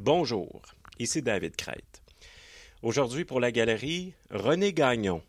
Bonjour, 0.00 0.62
ici 1.00 1.22
David 1.22 1.56
Crête. 1.56 2.02
Aujourd'hui 2.82 3.24
pour 3.24 3.40
la 3.40 3.50
galerie, 3.50 4.14
René 4.30 4.72
Gagnon. 4.72 5.22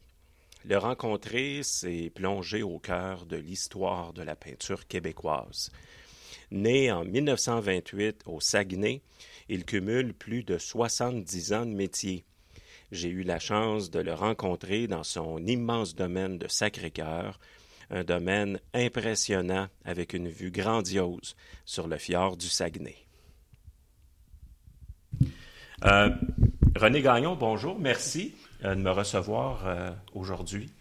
Le 0.64 0.78
rencontrer, 0.78 1.61
c'est 1.64 2.11
plonger 2.14 2.61
au 2.61 2.77
cœur 2.77 3.25
de 3.25 3.35
l'histoire 3.35 4.13
de 4.13 4.21
la 4.21 4.35
peinture 4.35 4.85
québécoise. 4.85 5.71
Né 6.51 6.92
en 6.92 7.03
1928 7.03 8.21
au 8.27 8.39
Saguenay, 8.39 9.02
il 9.50 9.66
cumule 9.66 10.13
plus 10.13 10.43
de 10.43 10.59
70 10.59 11.54
ans 11.54 11.65
de 11.65 11.73
métier. 11.73 12.23
J'ai 12.91 13.09
eu 13.09 13.23
la 13.23 13.39
chance 13.39 13.89
de 13.89 13.99
le 13.99 14.13
rencontrer 14.13 14.86
dans 14.86 15.04
son 15.04 15.43
immense 15.47 15.95
domaine 15.95 16.38
de 16.38 16.47
Sacré-Cœur, 16.47 17.39
un 17.89 18.04
domaine 18.04 18.59
impressionnant 18.75 19.67
avec 19.83 20.13
une 20.13 20.29
vue 20.29 20.51
grandiose 20.51 21.36
sur 21.65 21.88
le 21.88 21.97
fjord 21.97 22.38
du 22.38 22.49
Saguenay. 22.49 23.09
Euh, 25.85 26.09
René 26.75 27.01
Gagnon, 27.01 27.35
bonjour, 27.35 27.79
merci 27.79 28.35
euh, 28.65 28.75
de 28.75 28.81
me 28.81 28.91
recevoir 28.91 29.65
euh, 29.65 29.91
aujourd'hui 30.13 30.73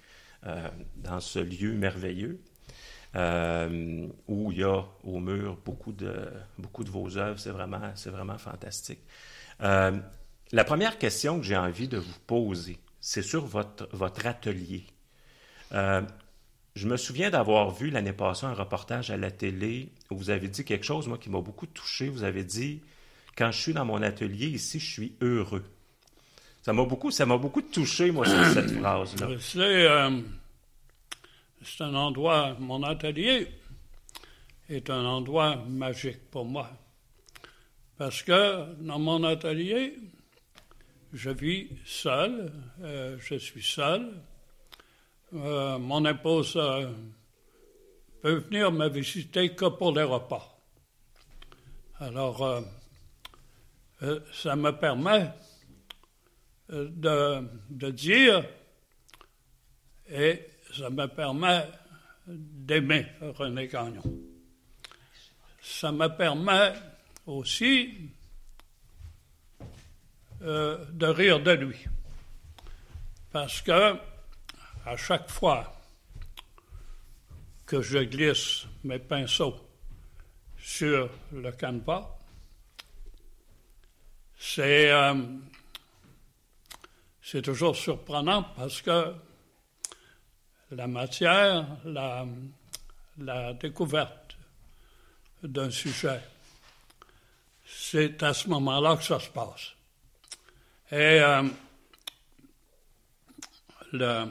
dans 0.97 1.21
ce 1.21 1.39
lieu 1.39 1.73
merveilleux 1.75 2.41
où 3.15 4.53
il 4.53 4.59
y 4.59 4.63
a 4.63 4.85
au 5.03 5.19
mur 5.19 5.59
beaucoup 5.65 5.93
de, 5.93 6.31
beaucoup 6.57 6.85
de 6.85 6.91
vos 6.91 7.19
œuvres. 7.19 7.39
C'est 7.39 7.51
vraiment, 7.51 7.91
c'est 7.97 8.11
vraiment 8.11 8.39
fantastique. 8.39 9.01
la 9.61 10.65
première 10.65 10.97
question 10.99 11.39
que 11.39 11.45
j'ai 11.45 11.57
envie 11.57 11.89
de 11.89 11.99
vous 11.99 12.19
poser, 12.27 12.79
c'est 13.01 13.23
sur 13.23 13.45
votre, 13.45 13.89
votre 13.93 14.27
atelier. 14.27 14.87
Je 15.73 16.87
me 16.87 16.97
souviens 16.97 17.31
d'avoir 17.31 17.73
vu 17.73 17.91
l'année 17.91 18.13
passée 18.13 18.47
un 18.47 18.55
reportage 18.55 19.11
à 19.11 19.17
la 19.17 19.33
télé 19.33 19.93
où 20.11 20.17
vous 20.17 20.31
avez 20.31 20.49
dit 20.49 20.65
quelque 20.65 20.87
chose, 20.87 21.09
moi, 21.09 21.19
qui 21.19 21.29
m'a 21.29 21.41
beaucoup 21.41 21.67
touché. 21.67 22.09
Vous 22.09 22.23
avez 22.23 22.45
dit 22.45 22.83
Quand 23.39 23.53
je 23.53 23.61
suis 23.61 23.73
dans 23.73 23.85
mon 23.85 24.03
atelier 24.03 24.49
ici, 24.49 24.81
je 24.81 24.93
suis 24.93 25.13
heureux. 25.21 25.63
Ça 26.61 26.73
m'a 26.73 26.85
beaucoup, 26.85 27.13
ça 27.13 27.25
m'a 27.25 27.39
beaucoup 27.39 27.63
touché, 27.63 28.11
moi, 28.11 28.27
cette 28.53 28.71
phrase-là. 28.81 29.29
Euh, 29.29 30.21
c'est 31.63 31.85
un 31.85 31.95
endroit, 31.95 32.57
mon 32.59 32.83
atelier 32.83 33.47
est 34.69 34.91
un 34.91 35.05
endroit 35.05 35.55
magique 35.69 36.29
pour 36.33 36.47
moi. 36.47 36.69
Parce 37.97 38.25
que 38.25 38.75
dans 38.83 38.99
mon 38.99 39.23
atelier, 39.23 39.97
je 41.13 41.31
vis 41.31 41.69
seul, 41.85 42.53
euh, 42.83 43.19
je 43.21 43.37
suis 43.37 43.63
seul, 43.63 44.21
euh, 45.33 45.79
mon 45.79 46.05
épouse 46.07 46.55
euh, 46.57 46.91
peut 48.21 48.39
venir 48.39 48.73
me 48.73 48.89
visiter 48.89 49.55
que 49.55 49.67
pour 49.67 49.93
les 49.93 50.03
repas. 50.03 50.59
Alors, 52.01 52.65
euh, 54.03 54.21
ça 54.33 54.55
me 54.57 54.71
permet 54.71 55.31
de, 56.69 57.49
de, 57.71 57.91
dire 57.91 58.45
et 60.09 60.47
ça 60.77 60.91
me 60.91 61.07
permet 61.07 61.67
d'aimer 62.27 63.07
René 63.21 63.69
Gagnon. 63.69 64.03
Ça 65.63 65.91
me 65.93 66.09
permet 66.09 66.75
aussi 67.27 68.11
de 70.41 71.07
rire 71.07 71.41
de 71.41 71.51
lui. 71.53 71.85
Parce 73.33 73.63
que 73.63 73.97
à 74.87 74.97
chaque 74.97 75.31
fois 75.31 75.75
que 77.67 77.83
je 77.83 77.99
glisse 77.99 78.67
mes 78.85 78.99
pinceaux 78.99 79.55
sur 80.59 81.11
le 81.33 81.53
canevas, 81.53 82.18
c'est 84.39 84.91
euh, 84.91 85.15
c'est 87.23 87.43
toujours 87.43 87.77
surprenant 87.77 88.45
parce 88.57 88.81
que 88.81 89.13
la 90.71 90.87
matière, 90.87 91.67
la, 91.85 92.25
découverte 93.55 94.37
d'un 95.43 95.71
sujet, 95.71 96.21
c'est 97.67 98.23
à 98.23 98.33
ce 98.33 98.49
moment-là 98.49 98.97
que 98.97 99.03
ça 99.03 99.19
se 99.19 99.29
passe. 99.29 99.73
Et 100.91 101.21
euh, 101.21 101.43
le, 103.93 104.27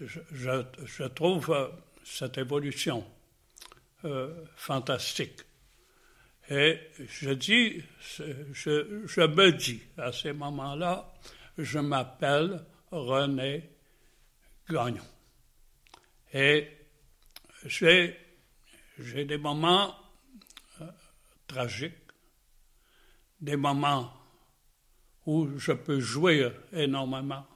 je, 0.00 1.04
trouve 1.08 1.50
euh, 1.50 1.68
cette 2.04 2.38
évolution 2.38 3.04
fantastique. 4.56 5.40
Et 6.50 6.78
je 6.98 7.30
dis, 7.30 7.82
je, 8.52 9.26
me 9.26 9.50
dis 9.52 9.80
à 9.96 10.12
ces 10.12 10.32
moments-là, 10.32 11.10
je 11.56 11.78
m'appelle 11.78 12.64
René 12.90 13.70
Gagnon. 14.68 15.04
Et 16.34 16.68
j'ai, 17.64 18.18
des 18.98 19.38
moments 19.38 19.94
euh, 20.82 20.86
tragiques, 21.46 21.94
des 23.40 23.56
moments 23.56 24.12
où 25.24 25.58
je 25.58 25.72
peux 25.72 26.00
jouer 26.00 26.50
énormément, 26.72 27.46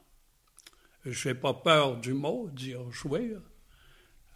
je 1.04 1.28
n'ai 1.28 1.34
pas 1.34 1.53
peur 1.53 1.98
du 1.98 2.15
mot, 2.15 2.48
dire 2.50 2.91
jouer. 2.91 3.37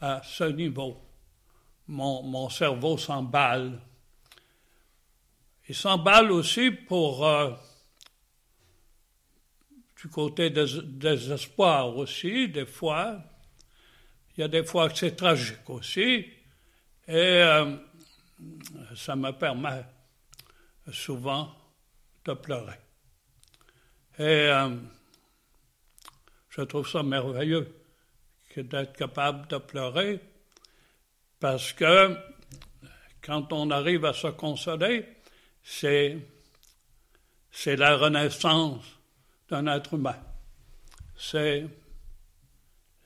À 0.00 0.20
ce 0.24 0.44
niveau, 0.44 1.00
mon 1.86 2.50
cerveau 2.50 2.98
s'emballe. 2.98 3.80
Il 5.72 5.74
s'emballe 5.74 6.30
aussi 6.32 6.70
pour 6.70 7.26
euh, 7.26 7.50
du 9.96 10.08
côté 10.08 10.50
des, 10.50 10.66
désespoir 10.82 11.96
aussi, 11.96 12.50
des 12.50 12.66
fois. 12.66 13.24
Il 14.36 14.42
y 14.42 14.44
a 14.44 14.48
des 14.48 14.64
fois 14.64 14.90
que 14.90 14.98
c'est 14.98 15.16
tragique 15.16 15.70
aussi. 15.70 16.26
Et 17.08 17.14
euh, 17.14 17.74
ça 18.94 19.16
me 19.16 19.30
permet 19.30 19.86
souvent 20.92 21.50
de 22.26 22.34
pleurer. 22.34 22.78
Et 24.18 24.50
euh, 24.52 24.76
je 26.50 26.60
trouve 26.60 26.86
ça 26.86 27.02
merveilleux 27.02 27.82
d'être 28.54 28.92
capable 28.94 29.48
de 29.48 29.56
pleurer 29.56 30.20
parce 31.40 31.72
que 31.72 32.14
quand 33.22 33.54
on 33.54 33.70
arrive 33.70 34.04
à 34.04 34.12
se 34.12 34.26
consoler, 34.26 35.21
c'est, 35.62 36.18
c'est 37.50 37.76
la 37.76 37.96
renaissance 37.96 38.84
d'un 39.48 39.66
être 39.66 39.94
humain. 39.94 40.18
C'est, 41.16 41.66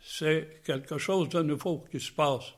c'est 0.00 0.62
quelque 0.64 0.98
chose 0.98 1.28
de 1.28 1.42
nouveau 1.42 1.84
qui 1.90 2.00
se 2.00 2.12
passe 2.12 2.54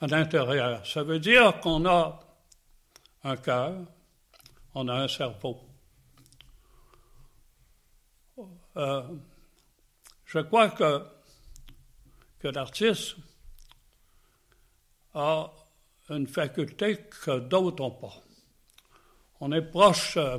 à 0.00 0.06
l'intérieur. 0.06 0.86
Ça 0.86 1.02
veut 1.02 1.20
dire 1.20 1.60
qu'on 1.60 1.86
a 1.86 2.20
un 3.22 3.36
cœur, 3.36 3.74
on 4.74 4.88
a 4.88 4.94
un 4.94 5.08
cerveau. 5.08 5.60
Euh, 8.76 9.02
je 10.26 10.40
crois 10.40 10.70
que, 10.70 11.06
que 12.40 12.48
l'artiste 12.48 13.16
a 15.14 15.52
une 16.10 16.26
faculté 16.26 17.06
que 17.24 17.38
d'autres 17.38 17.82
n'ont 17.82 17.90
pas. 17.92 18.23
On 19.46 19.52
est 19.52 19.60
proche, 19.60 20.16
euh, 20.16 20.38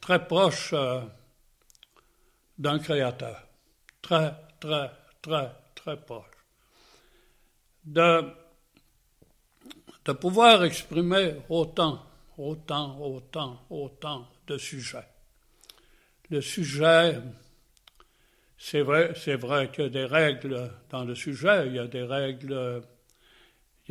très 0.00 0.26
proche 0.26 0.70
euh, 0.72 1.02
d'un 2.56 2.78
créateur. 2.78 3.46
Très, 4.00 4.34
très, 4.58 4.90
très, 5.20 5.50
très 5.74 5.96
proche. 5.98 6.24
De, 7.84 8.24
pouvoir 10.18 10.64
exprimer 10.64 11.34
autant, 11.50 12.02
autant, 12.38 12.98
autant, 12.98 13.60
autant 13.68 14.28
de 14.46 14.56
sujets. 14.56 15.08
Le 16.30 16.40
sujet 16.40 17.20
c'est 18.56 18.80
vrai, 18.80 19.12
c'est 19.14 19.36
vrai 19.36 19.70
qu'il 19.70 19.84
y 19.84 19.86
a 19.88 19.90
des 19.90 20.06
règles 20.06 20.70
dans 20.88 21.04
le 21.04 21.14
sujet, 21.14 21.66
il 21.66 21.74
y 21.74 21.78
a 21.78 21.86
des 21.86 22.04
règles, 22.04 22.82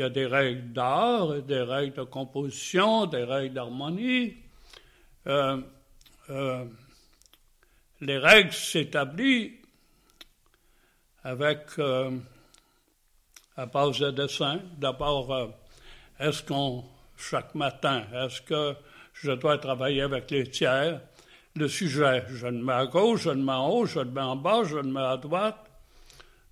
il 0.01 0.05
y 0.05 0.07
a 0.07 0.09
des 0.09 0.25
règles 0.25 0.73
d'art, 0.73 1.43
des 1.43 1.61
règles 1.61 1.95
de 1.97 2.03
composition, 2.03 3.05
des 3.05 3.23
règles 3.23 3.53
d'harmonie. 3.53 4.33
Euh, 5.27 5.61
euh, 6.31 6.65
les 7.99 8.17
règles 8.17 8.51
s'établissent 8.51 9.51
avec 11.23 11.67
euh, 11.77 12.17
à 13.55 13.67
base 13.67 13.99
de 13.99 14.09
dessin. 14.09 14.59
D'abord, 14.79 15.53
est-ce 16.19 16.41
qu'on 16.41 16.83
chaque 17.15 17.53
matin, 17.53 18.03
est-ce 18.11 18.41
que 18.41 18.75
je 19.13 19.33
dois 19.33 19.59
travailler 19.59 20.01
avec 20.01 20.31
les 20.31 20.49
tiers? 20.49 20.99
le 21.53 21.67
sujet. 21.67 22.23
Je 22.29 22.47
le 22.47 22.63
mets 22.63 22.73
à 22.73 22.85
gauche, 22.85 23.23
je 23.23 23.29
le 23.29 23.35
mets 23.35 23.51
en 23.51 23.69
haut, 23.69 23.85
je 23.85 23.99
le 23.99 24.09
mets 24.09 24.21
en 24.21 24.37
bas, 24.37 24.63
je 24.63 24.77
le 24.77 24.83
mets 24.83 25.01
à 25.01 25.17
droite. 25.17 25.57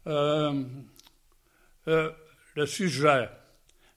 Euh, 0.08 0.62
euh, 1.88 2.12
le 2.56 2.66
sujet. 2.66 3.30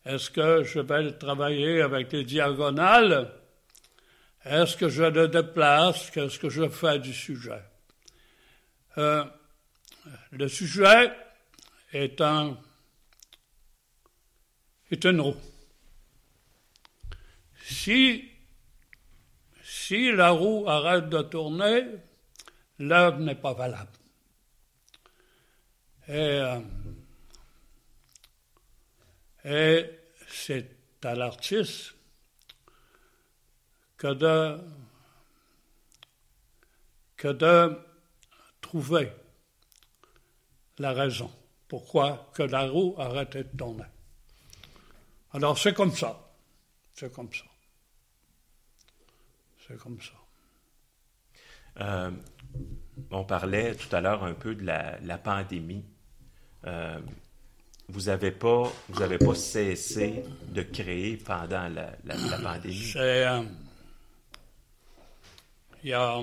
Est-ce 0.05 0.31
que 0.31 0.65
je 0.65 0.81
vais 0.81 1.13
travailler 1.13 1.81
avec 1.81 2.13
les 2.13 2.25
diagonales? 2.25 3.33
Est-ce 4.45 4.77
que 4.77 4.89
je 4.89 5.05
le 5.05 5.29
déplace? 5.29 6.11
Qu'est-ce 6.11 6.39
que 6.39 6.49
je 6.49 6.69
fais 6.69 6.99
du 6.99 7.15
sujet? 7.15 7.63
Euh, 8.99 9.25
le 10.33 10.49
sujet 10.49 11.13
est 11.93 12.21
un 12.21 12.57
est 14.91 15.05
une 15.05 15.21
roue. 15.21 15.37
Si, 17.65 18.29
si 19.63 20.13
la 20.13 20.31
roue 20.31 20.69
arrête 20.69 21.09
de 21.09 21.23
tourner, 21.23 21.85
l'œuvre 22.79 23.19
n'est 23.19 23.35
pas 23.35 23.55
valable. 23.55 23.91
Euh, 26.11 26.61
et 29.45 29.91
c'est 30.29 30.71
à 31.05 31.15
l'artiste 31.15 31.95
que 33.97 34.13
de, 34.15 34.59
que 37.17 37.29
de 37.29 37.79
trouver 38.61 39.13
la 40.79 40.93
raison 40.93 41.31
pourquoi 41.73 42.31
que 42.35 42.43
la 42.43 42.67
roue 42.67 42.95
arrêtait 42.99 43.45
de 43.45 43.57
tourner. 43.57 43.87
Alors 45.33 45.57
c'est 45.57 45.73
comme 45.73 45.93
ça. 45.93 46.35
C'est 46.93 47.11
comme 47.11 47.33
ça. 47.33 47.47
C'est 49.67 49.79
comme 49.79 49.99
ça. 49.99 50.13
Euh, 51.81 52.11
on 53.11 53.25
parlait 53.25 53.75
tout 53.75 53.97
à 53.97 54.03
l'heure 54.03 54.23
un 54.23 54.35
peu 54.35 54.55
de 54.55 54.67
la, 54.67 55.17
pandémie. 55.17 55.83
Euh, 56.67 57.01
vous 57.89 58.03
n'avez 58.03 58.31
pas, 58.31 58.73
vous 58.89 59.03
avez 59.03 59.19
pas 59.19 59.35
cessé 59.35 60.23
de 60.49 60.63
créer 60.63 61.17
pendant 61.17 61.69
la, 61.69 61.93
pandémie? 62.43 62.93
Euh, 62.97 63.43
il 65.83 65.91
y 65.91 65.93
a, 65.93 66.23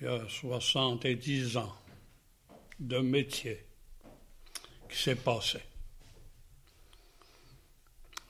il 0.00 0.06
y 0.06 0.10
a 0.10 0.28
70 0.28 1.56
ans 1.56 1.74
de 2.80 2.98
métier 2.98 3.64
qui 4.88 4.98
s'est 4.98 5.16
passé. 5.16 5.60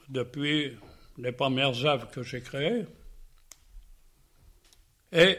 Depuis 0.08 0.76
les 1.18 1.32
premières 1.32 1.84
œuvres 1.84 2.10
que 2.10 2.22
j'ai 2.22 2.42
créées, 2.42 2.84
et 5.10 5.38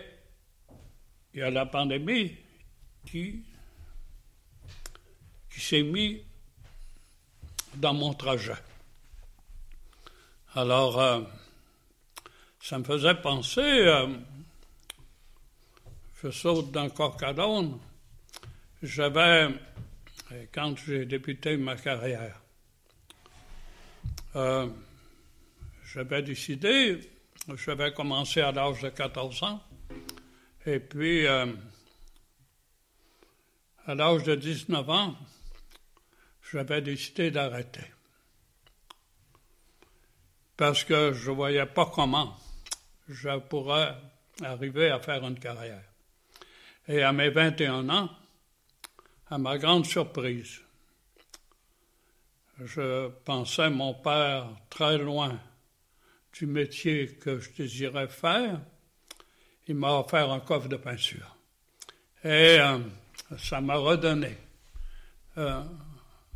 il 1.33 1.39
y 1.39 1.43
a 1.43 1.49
la 1.49 1.65
pandémie 1.65 2.35
qui 3.05 3.43
s'est 5.63 5.83
mise 5.83 6.19
dans 7.75 7.93
mon 7.93 8.13
trajet. 8.13 8.57
Alors, 10.55 11.01
euh, 11.01 11.21
ça 12.61 12.77
me 12.77 12.83
faisait 12.83 13.15
penser, 13.15 13.61
euh, 13.61 14.07
je 16.21 16.29
saute 16.29 16.71
d'un 16.71 16.89
à 16.89 17.33
j'avais, 18.83 19.47
quand 20.53 20.75
j'ai 20.85 21.05
débuté 21.05 21.57
ma 21.57 21.75
carrière, 21.75 22.39
euh, 24.35 24.69
j'avais 25.91 26.21
décidé, 26.21 26.99
j'avais 27.55 27.93
commencé 27.93 28.41
à 28.41 28.51
l'âge 28.51 28.81
de 28.81 28.89
14 28.89 29.43
ans, 29.43 29.63
et 30.65 30.79
puis 30.79 31.25
à 31.25 31.47
l'âge 33.87 34.23
de 34.23 34.35
19 34.35 34.89
ans, 34.89 35.15
j'avais 36.53 36.81
décidé 36.83 37.31
d'arrêter. 37.31 37.85
Parce 40.55 40.83
que 40.83 41.11
je 41.11 41.31
ne 41.31 41.35
voyais 41.35 41.65
pas 41.65 41.87
comment 41.87 42.37
je 43.09 43.39
pourrais 43.39 43.95
arriver 44.43 44.91
à 44.91 44.99
faire 44.99 45.25
une 45.25 45.39
carrière. 45.39 45.83
Et 46.87 47.01
à 47.01 47.11
mes 47.11 47.31
21 47.31 47.89
ans, 47.89 48.09
à 49.31 49.37
ma 49.39 49.57
grande 49.57 49.87
surprise, 49.87 50.61
je 52.59 53.07
pensais 53.25 53.71
mon 53.71 53.95
père 53.95 54.47
très 54.69 54.99
loin 54.99 55.39
du 56.33 56.45
métier 56.45 57.15
que 57.15 57.39
je 57.39 57.49
désirais 57.51 58.07
faire. 58.07 58.61
Il 59.67 59.75
m'a 59.75 59.97
offert 59.97 60.31
un 60.31 60.39
coffre 60.39 60.67
de 60.67 60.77
peinture. 60.77 61.35
Et 62.23 62.59
euh, 62.59 62.77
ça 63.39 63.59
m'a 63.59 63.75
redonné 63.75 64.37
euh, 65.37 65.63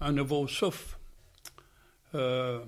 un 0.01 0.11
nouveau 0.11 0.47
souffle. 0.47 0.97
Euh, 2.15 2.59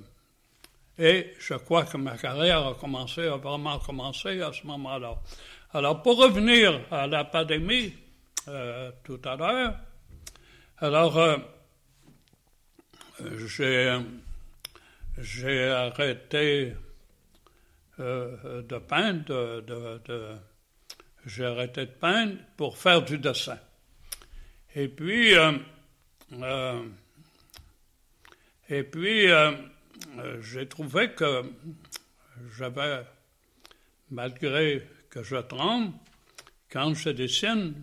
et 0.97 1.33
je 1.39 1.53
crois 1.53 1.85
que 1.85 1.97
ma 1.97 2.17
carrière 2.17 2.67
a 2.67 2.73
commencé, 2.75 3.27
a 3.27 3.37
vraiment 3.37 3.79
commencé 3.79 4.41
à 4.41 4.51
ce 4.51 4.67
moment-là. 4.67 5.15
Alors, 5.73 6.01
pour 6.01 6.17
revenir 6.17 6.81
à 6.91 7.07
la 7.07 7.23
pandémie, 7.23 7.93
tout 9.03 9.21
à 9.23 9.35
l'heure, 9.35 9.75
alors, 10.81 11.17
euh, 11.17 11.37
j'ai, 15.17 15.67
arrêté 15.69 16.73
euh, 17.99 18.61
de 18.61 18.77
peindre, 18.77 20.39
j'ai 21.25 21.45
arrêté 21.45 21.85
de 21.85 21.91
peindre 21.91 22.35
pour 22.55 22.77
faire 22.77 23.01
du 23.01 23.17
dessin. 23.17 23.59
Et 24.73 24.87
puis, 24.87 25.35
euh, 25.35 25.57
et 28.69 28.83
puis 28.83 29.27
j'ai 30.41 30.67
trouvé 30.67 31.11
que 31.11 31.43
j'avais, 32.57 33.03
malgré 34.11 34.87
que 35.09 35.23
je 35.23 35.37
tremble, 35.37 35.93
quand 36.71 36.93
je 36.93 37.09
dessine, 37.09 37.73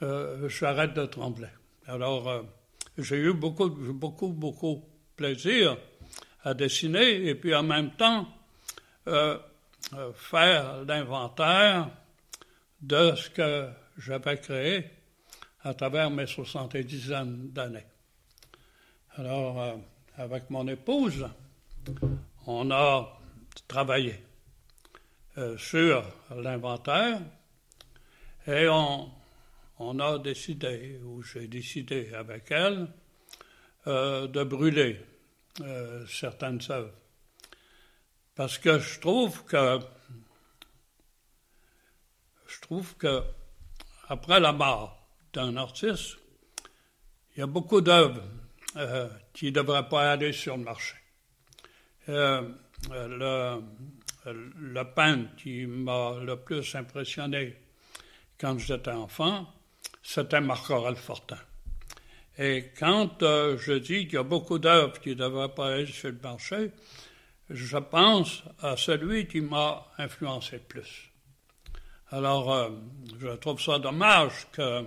j'arrête 0.00 0.94
de 0.94 1.06
trembler. 1.06 1.48
Alors, 1.86 2.28
euh, 2.28 2.42
j'ai 2.96 3.16
eu 3.16 3.34
beaucoup, 3.34 3.68
beaucoup, 3.68 4.28
beaucoup 4.28 4.84
plaisir 5.16 5.76
à 6.42 6.54
dessiner 6.54 7.26
et 7.26 7.34
puis 7.34 7.54
en 7.54 7.62
même 7.62 7.90
temps 7.92 8.26
euh, 9.06 9.38
euh, 9.92 10.12
faire 10.14 10.84
l'inventaire 10.84 11.90
de 12.80 13.14
ce 13.16 13.28
que 13.30 13.68
j'avais 13.98 14.38
créé 14.38 14.84
à 15.62 15.74
travers 15.74 16.10
mes 16.10 16.26
70 16.26 17.08
d'années. 17.52 17.84
Alors, 19.16 19.78
avec 20.16 20.50
mon 20.50 20.66
épouse, 20.66 21.24
on 22.48 22.68
a 22.72 23.16
travaillé 23.68 24.20
sur 25.56 26.02
l'inventaire 26.34 27.20
et 28.48 28.66
on, 28.68 30.00
a 30.00 30.18
décidé, 30.18 30.98
ou 31.04 31.22
j'ai 31.22 31.46
décidé 31.46 32.12
avec 32.12 32.50
elle, 32.50 32.88
euh, 33.86 34.26
de 34.26 34.42
brûler 34.42 35.00
euh, 35.60 36.04
certaines 36.08 36.60
œuvres. 36.70 36.94
Parce 38.34 38.58
que 38.58 38.80
je 38.80 38.98
trouve 38.98 39.44
que 39.44 39.78
je 42.48 42.60
trouve 42.62 42.96
que 42.96 43.22
après 44.08 44.40
la 44.40 44.52
mort 44.52 45.06
d'un 45.32 45.56
artiste, 45.56 46.16
il 47.36 47.40
y 47.40 47.42
a 47.42 47.46
beaucoup 47.46 47.80
d'œuvres 47.80 48.22
euh, 48.76 49.08
qui 49.32 49.46
ne 49.46 49.50
devraient 49.52 49.88
pas 49.88 50.12
aller 50.12 50.32
sur 50.32 50.56
le 50.56 50.64
marché. 50.64 50.96
le, 52.06 53.60
le 54.26 54.84
peintre 54.94 55.36
qui 55.36 55.66
m'a 55.66 56.14
le 56.20 56.36
plus 56.36 56.74
impressionné 56.74 57.56
quand 58.38 58.58
j'étais 58.58 58.90
enfant, 58.90 59.46
c'était 60.02 60.40
Marc 60.40 60.70
Aurel 60.70 60.96
Fortin. 60.96 61.38
Et 62.36 62.72
quand 62.78 63.22
euh, 63.22 63.56
je 63.58 63.74
dis 63.74 64.06
qu'il 64.06 64.14
y 64.14 64.18
a 64.18 64.24
beaucoup 64.24 64.58
d'œuvres 64.58 65.00
qui 65.00 65.10
ne 65.10 65.14
devraient 65.14 65.54
pas 65.54 65.78
être 65.78 65.88
sur 65.88 66.10
le 66.10 66.18
marché, 66.20 66.72
je 67.48 67.78
pense 67.78 68.42
à 68.60 68.76
celui 68.76 69.26
qui 69.26 69.40
m'a 69.40 69.86
influencé 69.98 70.56
le 70.56 70.62
plus. 70.62 71.10
Alors, 72.10 72.52
euh, 72.52 72.70
je 73.20 73.28
trouve 73.36 73.60
ça 73.60 73.78
dommage 73.78 74.48
que, 74.52 74.84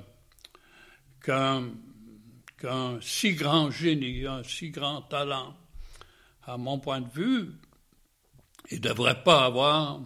qu'un, 1.23 1.69
qu'un 2.57 2.99
si 3.01 3.33
grand 3.33 3.71
génie, 3.71 4.25
un 4.25 4.43
si 4.43 4.69
grand 4.69 5.01
talent, 5.03 5.55
à 6.43 6.57
mon 6.57 6.79
point 6.79 7.01
de 7.01 7.09
vue, 7.09 7.51
il 8.71 8.77
ne 8.77 8.83
devrait 8.83 9.23
pas 9.23 9.45
avoir 9.45 10.01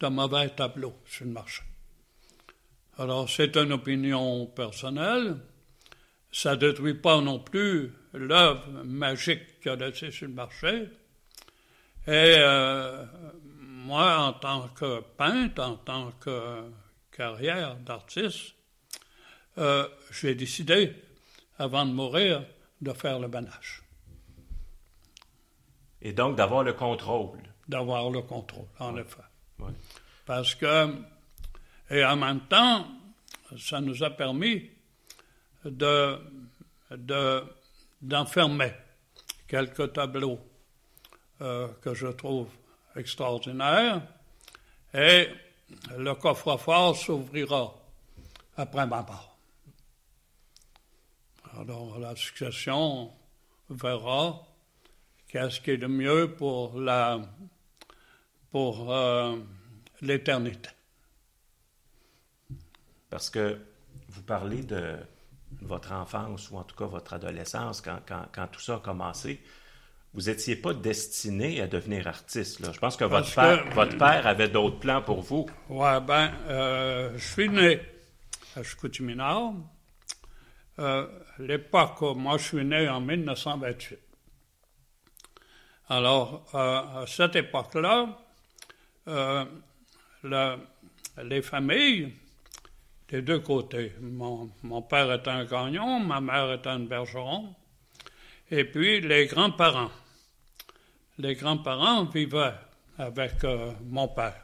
de 0.00 0.06
mauvais 0.08 0.48
tableaux 0.50 0.96
sur 1.06 1.24
le 1.24 1.32
marché. 1.32 1.62
Alors, 2.98 3.28
c'est 3.28 3.56
une 3.56 3.72
opinion 3.72 4.46
personnelle. 4.46 5.36
Ça 6.32 6.52
ne 6.52 6.56
détruit 6.56 6.94
pas 6.94 7.20
non 7.20 7.38
plus 7.38 7.92
l'œuvre 8.12 8.82
magique 8.84 9.60
qu'il 9.60 9.70
a 9.70 9.76
laissée 9.76 10.10
sur 10.10 10.28
le 10.28 10.34
marché. 10.34 10.88
Et 12.06 12.36
euh, 12.38 13.04
moi, 13.60 14.18
en 14.18 14.32
tant 14.32 14.68
que 14.68 15.00
peintre, 15.16 15.62
en 15.62 15.76
tant 15.76 16.12
que 16.12 16.62
carrière 17.10 17.76
d'artiste, 17.76 18.54
euh, 19.58 19.88
j'ai 20.10 20.34
décidé, 20.34 20.94
avant 21.58 21.86
de 21.86 21.92
mourir, 21.92 22.44
de 22.80 22.92
faire 22.92 23.18
le 23.18 23.28
banage. 23.28 23.82
Et 26.02 26.12
donc 26.12 26.36
d'avoir 26.36 26.62
le 26.62 26.72
contrôle. 26.72 27.38
D'avoir 27.68 28.10
le 28.10 28.22
contrôle, 28.22 28.66
en 28.78 28.96
effet. 28.96 29.22
Ouais. 29.58 29.72
Parce 30.24 30.54
que, 30.54 30.94
et 31.90 32.04
en 32.04 32.16
même 32.16 32.40
temps, 32.40 32.86
ça 33.58 33.80
nous 33.80 34.02
a 34.02 34.10
permis 34.10 34.70
de, 35.64 36.18
de, 36.90 37.42
d'enfermer 38.02 38.72
quelques 39.48 39.92
tableaux 39.92 40.38
euh, 41.40 41.68
que 41.80 41.94
je 41.94 42.08
trouve 42.08 42.48
extraordinaires. 42.96 44.02
Et 44.94 45.28
le 45.96 46.14
coffre-fort 46.14 46.96
s'ouvrira 46.96 47.74
après 48.56 48.86
ma 48.86 49.02
mort. 49.02 49.35
Alors 51.58 51.98
la 51.98 52.14
succession 52.16 53.10
verra 53.70 54.42
qu'est-ce 55.28 55.60
qui 55.60 55.70
est 55.72 55.76
le 55.76 55.88
mieux 55.88 56.34
pour 56.34 56.78
la 56.78 57.20
pour 58.50 58.92
euh, 58.92 59.36
l'éternité. 60.02 60.70
Parce 63.10 63.30
que 63.30 63.58
vous 64.08 64.22
parlez 64.22 64.62
de 64.62 64.96
votre 65.62 65.92
enfance 65.92 66.50
ou 66.50 66.56
en 66.56 66.64
tout 66.64 66.76
cas 66.76 66.86
votre 66.86 67.14
adolescence, 67.14 67.80
quand, 67.80 67.98
quand, 68.06 68.24
quand 68.32 68.46
tout 68.48 68.60
ça 68.60 68.76
a 68.76 68.78
commencé, 68.80 69.40
vous 70.14 70.22
n'étiez 70.22 70.56
pas 70.56 70.74
destiné 70.74 71.60
à 71.60 71.66
devenir 71.66 72.06
artiste. 72.06 72.60
Là. 72.60 72.72
Je 72.72 72.78
pense 72.78 72.96
que 72.96 73.04
votre, 73.04 73.34
père, 73.34 73.64
que- 73.68 73.74
votre 73.74 73.96
père 73.98 74.26
avait 74.26 74.48
d'autres 74.48 74.78
plans 74.78 75.02
pour 75.02 75.20
vous. 75.22 75.46
Ouais, 75.68 76.00
ben, 76.00 76.32
euh, 76.48 77.12
je 77.16 77.24
suis 77.26 77.48
né 77.48 77.80
à 78.56 78.62
Chicoutimi-Nord. 78.62 79.54
Euh, 80.78 81.06
L'époque 81.38 82.02
où 82.02 82.14
moi 82.14 82.36
je 82.38 82.44
suis 82.44 82.64
né 82.64 82.88
en 82.88 83.00
1928. 83.00 83.98
Alors, 85.88 86.46
euh, 86.54 87.02
à 87.02 87.04
cette 87.06 87.36
époque-là, 87.36 88.18
euh, 89.08 89.44
le- 90.22 90.56
les 91.22 91.42
familles 91.42 92.12
des 93.08 93.22
deux 93.22 93.38
côtés, 93.40 93.92
mon, 94.00 94.50
père 94.82 95.12
était 95.12 95.30
un 95.30 95.44
gagnon, 95.44 96.00
ma 96.00 96.20
mère 96.20 96.52
était 96.52 96.70
un 96.70 96.80
bergeron, 96.80 97.54
et 98.50 98.64
puis 98.64 99.00
les 99.00 99.26
grands-parents. 99.26 99.92
Les 101.18 101.34
grands-parents 101.36 102.04
vivaient 102.06 102.54
avec 102.98 103.44
mon 103.84 104.08
père. 104.08 104.42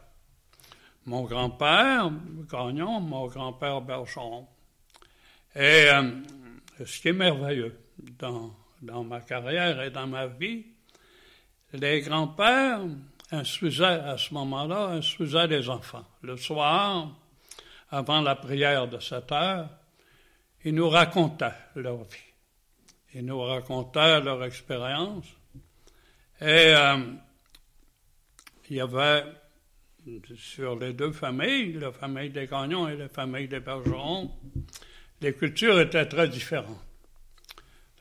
Mon 1.04 1.24
grand-père, 1.24 2.10
Gagnon, 2.50 3.00
mon 3.00 3.26
grand-père, 3.26 3.80
Bergeron. 3.80 4.46
Et 5.54 5.86
euh, 5.88 6.10
ce 6.84 7.00
qui 7.00 7.08
est 7.08 7.12
merveilleux 7.12 7.78
dans, 8.18 8.54
ma 9.04 9.20
carrière 9.20 9.82
et 9.82 9.90
dans 9.90 10.06
ma 10.06 10.26
vie, 10.26 10.64
les 11.72 12.00
grands-pères 12.00 12.80
instruisaient 13.30 13.84
à 13.84 14.16
ce 14.16 14.32
moment-là, 14.34 14.88
instruisaient 14.88 15.46
les 15.46 15.68
enfants. 15.68 16.06
Le 16.22 16.36
soir, 16.36 17.14
avant 17.90 18.20
la 18.22 18.36
prière 18.36 18.88
de 18.88 18.98
7 18.98 19.32
heures, 19.32 19.68
ils 20.64 20.74
nous 20.74 20.88
racontaient 20.88 21.54
leur 21.76 22.04
vie. 22.04 22.32
Ils 23.14 23.26
nous 23.26 23.40
racontaient 23.40 24.20
leur 24.20 24.42
expérience. 24.44 25.26
Et 26.40 26.74
euh, 26.74 26.98
il 28.70 28.76
y 28.76 28.80
avait 28.80 29.24
sur 30.34 30.78
les 30.78 30.94
deux 30.94 31.12
familles, 31.12 31.74
la 31.74 31.92
famille 31.92 32.30
des 32.30 32.46
Gagnons 32.46 32.88
et 32.88 32.96
la 32.96 33.08
famille 33.08 33.48
des 33.48 33.60
Bergerons, 33.60 34.30
les 35.22 35.34
cultures 35.34 35.80
étaient 35.80 36.06
très 36.06 36.28
différentes. 36.28 36.80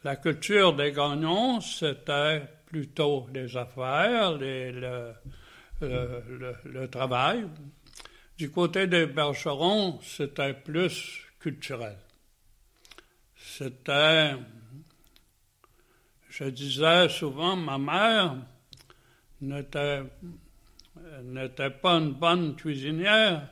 La 0.03 0.15
culture 0.15 0.73
des 0.75 0.91
Gagnons, 0.91 1.61
c'était 1.61 2.41
plutôt 2.65 3.27
les 3.31 3.55
affaires, 3.55 4.33
le, 4.37 5.13
le- 5.81 6.87
travail. 6.87 7.45
Du 8.37 8.49
côté 8.49 8.87
des 8.87 9.05
Bergerons, 9.05 9.99
c'était 10.01 10.55
plus 10.55 11.21
culturel. 11.39 11.95
C'était, 13.35 14.33
je 16.29 16.45
disais 16.45 17.07
souvent, 17.09 17.55
ma 17.55 17.77
mère 17.77 18.37
n'était 19.41 20.01
pas 21.69 21.93
une 21.99 22.13
bonne 22.13 22.55
cuisinière, 22.55 23.47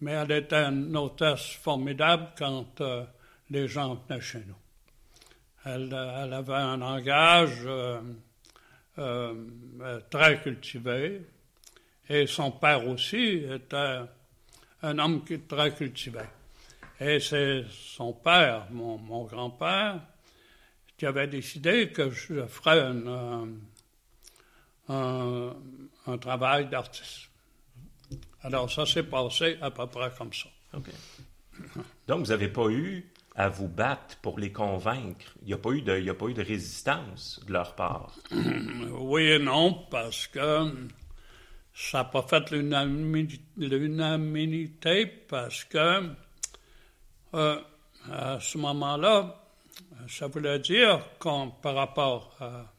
mais 0.00 0.12
elle 0.12 0.32
était 0.32 0.64
une 0.64 0.96
hôtesse 0.96 1.52
formidable 1.62 2.28
quand 2.36 2.80
euh, 2.80 3.04
les 3.50 3.68
gens 3.68 3.94
venaient 3.94 4.20
chez 4.20 4.40
nous. 4.46 4.56
Elle, 5.64 5.92
euh, 5.92 6.38
avait 6.38 6.54
un 6.54 6.78
langage 6.78 7.66
euh, 7.66 8.00
très 10.10 10.40
cultivé, 10.40 11.22
et 12.08 12.26
son 12.26 12.50
père 12.50 12.86
aussi 12.88 13.44
était 13.50 14.00
un 14.82 14.98
homme 14.98 15.24
très 15.48 15.74
cultivé. 15.74 16.20
Et 16.98 17.20
c'est 17.20 17.64
son 17.70 18.12
père, 18.12 18.66
mon, 18.70 19.24
grand-père, 19.24 20.00
qui 20.96 21.06
avait 21.06 21.28
décidé 21.28 21.90
que 21.92 22.10
je 22.10 22.46
ferais 22.46 22.80
un, 22.80 23.48
un 24.88 26.18
travail 26.18 26.68
d'artiste. 26.68 27.29
Alors 28.42 28.70
ça 28.70 28.86
s'est 28.86 29.02
passé 29.02 29.58
à 29.60 29.70
peu 29.70 29.86
près 29.86 30.10
comme 30.16 30.32
ça. 30.32 30.48
Donc, 32.08 32.20
vous 32.20 32.30
n'avez 32.30 32.48
pas 32.48 32.68
eu 32.68 33.06
à 33.36 33.48
vous 33.48 33.68
battre 33.68 34.16
pour 34.22 34.38
les 34.38 34.50
convaincre. 34.52 35.26
Il 35.42 35.48
n'y 35.48 35.52
a, 35.54 35.58
pas 35.58 35.70
eu 35.70 35.82
de- 35.82 35.98
il 35.98 36.04
y 36.04 36.10
a 36.10 36.14
pas 36.14 36.26
eu 36.26 36.34
de 36.34 36.42
résistance 36.42 37.40
de 37.46 37.52
leur 37.52 37.74
part. 37.74 38.14
Oui 38.32 39.22
et 39.24 39.38
non, 39.38 39.86
parce 39.90 40.26
que 40.26 40.72
ça 41.74 41.98
n'a 41.98 42.04
pas 42.04 42.22
fait 42.22 42.50
l'unanimi- 42.50 43.40
l'unanimité, 43.56 45.06
parce 45.06 45.64
que 45.64 46.10
euh, 47.34 47.60
à 48.10 48.38
ce 48.40 48.58
moment-là, 48.58 49.36
ça 50.08 50.26
voulait 50.26 50.58
dire 50.58 51.04
qu'on, 51.18 51.50
par 51.50 51.74
rapport 51.76 52.34
à, 52.40 52.72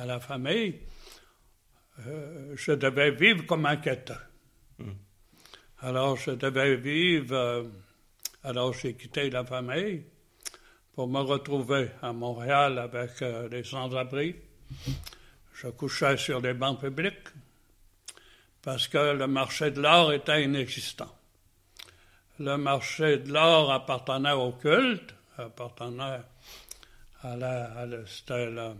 à 0.00 0.06
la 0.06 0.18
famille, 0.18 0.80
euh, 2.06 2.54
je 2.56 2.72
devais 2.72 3.12
vivre 3.12 3.46
comme 3.46 3.66
un 3.66 3.76
quêteur. 3.76 4.20
Alors, 5.80 6.16
je 6.16 6.30
devais 6.32 6.76
vivre. 6.76 7.34
euh, 7.34 7.64
alors, 8.42 8.72
j'ai 8.72 8.94
quitté 8.94 9.30
la 9.30 9.44
famille 9.44 10.02
pour 10.94 11.08
me 11.08 11.20
retrouver 11.20 11.90
à 12.02 12.12
Montréal 12.12 12.78
avec 12.78 13.20
euh, 13.22 13.48
les 13.48 13.64
sans-abri. 13.64 14.34
Je 15.54 15.68
couchais 15.68 16.16
sur 16.16 16.40
les 16.40 16.54
bancs 16.54 16.80
publics 16.80 17.28
parce 18.62 18.88
que 18.88 19.12
le 19.14 19.26
marché 19.26 19.70
de 19.70 19.80
l'art 19.80 20.12
était 20.12 20.42
inexistant. 20.44 21.14
Le 22.40 22.56
marché 22.56 23.18
de 23.18 23.32
l'art 23.32 23.70
appartenait 23.70 24.32
au 24.32 24.52
culte, 24.52 25.14
appartenait 25.38 26.20
à 27.22 27.36
la. 27.36 27.86
la- 27.86 28.74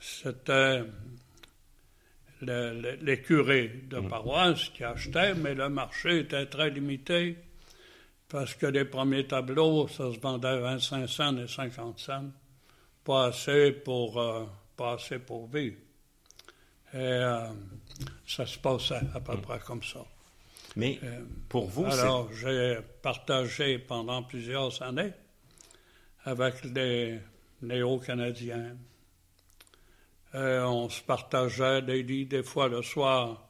c'était 0.00 0.82
le- 2.42 2.80
le- 2.80 2.98
les 3.02 3.20
curés 3.22 3.68
de 3.88 4.00
paroisse 4.00 4.68
qui 4.70 4.84
achetaient, 4.84 5.34
mais 5.34 5.54
le 5.54 5.68
marché 5.68 6.18
était 6.20 6.46
très 6.46 6.68
limité 6.70 7.36
parce 8.28 8.54
que 8.54 8.66
les 8.66 8.84
premiers 8.84 9.26
tableaux, 9.26 9.88
ça 9.88 10.12
se 10.12 10.18
vendait 10.18 10.48
à 10.48 10.56
25 10.58 11.06
cents 11.06 11.36
et 11.38 11.46
50 11.48 11.98
cents, 11.98 12.30
pas 13.04 13.26
assez 13.26 13.72
pour, 13.72 14.20
euh, 14.20 14.44
pas 14.76 14.94
assez 14.94 15.18
pour 15.18 15.46
vivre. 15.48 15.76
Et 16.94 16.96
euh, 16.98 17.48
ça 18.26 18.44
se 18.46 18.58
passait 18.58 19.00
à 19.14 19.20
peu 19.20 19.36
près 19.38 19.58
comme 19.60 19.82
ça. 19.82 20.00
Mais 20.76 20.98
pour 21.48 21.66
vous. 21.68 21.84
Alors, 22.00 22.32
j'ai 22.32 22.78
partagé 23.02 23.78
pendant 23.78 24.22
plusieurs 24.22 24.80
années 24.82 25.12
avec 26.24 26.64
les 26.64 27.18
néo-canadiens. 27.60 28.76
Et 30.34 30.58
on 30.64 30.88
se 30.88 31.02
partageait 31.02 31.82
des 31.82 32.02
lits, 32.02 32.26
des 32.26 32.42
fois 32.42 32.68
le 32.68 32.82
soir, 32.82 33.48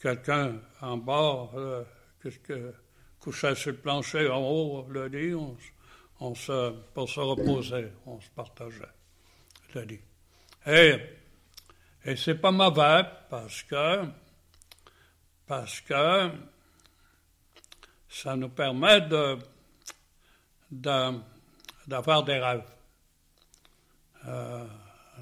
quelqu'un 0.00 0.58
en 0.80 0.96
bas, 0.96 1.50
euh, 1.54 1.84
couchait 3.20 3.54
sur 3.54 3.72
le 3.72 3.76
plancher 3.78 4.28
en 4.30 4.40
haut, 4.40 4.86
le 4.88 5.06
lit, 5.08 5.34
on, 6.20 6.34
se, 6.34 6.70
pour 6.94 7.08
se 7.10 7.20
reposer, 7.20 7.92
on 8.06 8.18
se 8.20 8.30
partageait 8.30 8.88
le 9.74 9.82
lit. 9.82 10.00
Et, 10.66 10.96
et 12.04 12.16
c'est 12.16 12.36
pas 12.36 12.50
mauvais 12.52 13.02
parce 13.28 13.62
que 13.64 14.04
parce 15.46 15.80
que 15.82 16.30
ça 18.08 18.34
nous 18.36 18.48
permet 18.50 19.00
de, 19.02 19.38
de- 20.70 21.20
d'avoir 21.86 22.22
des 22.22 22.38
rêves. 22.38 22.64
Euh, 24.26 24.66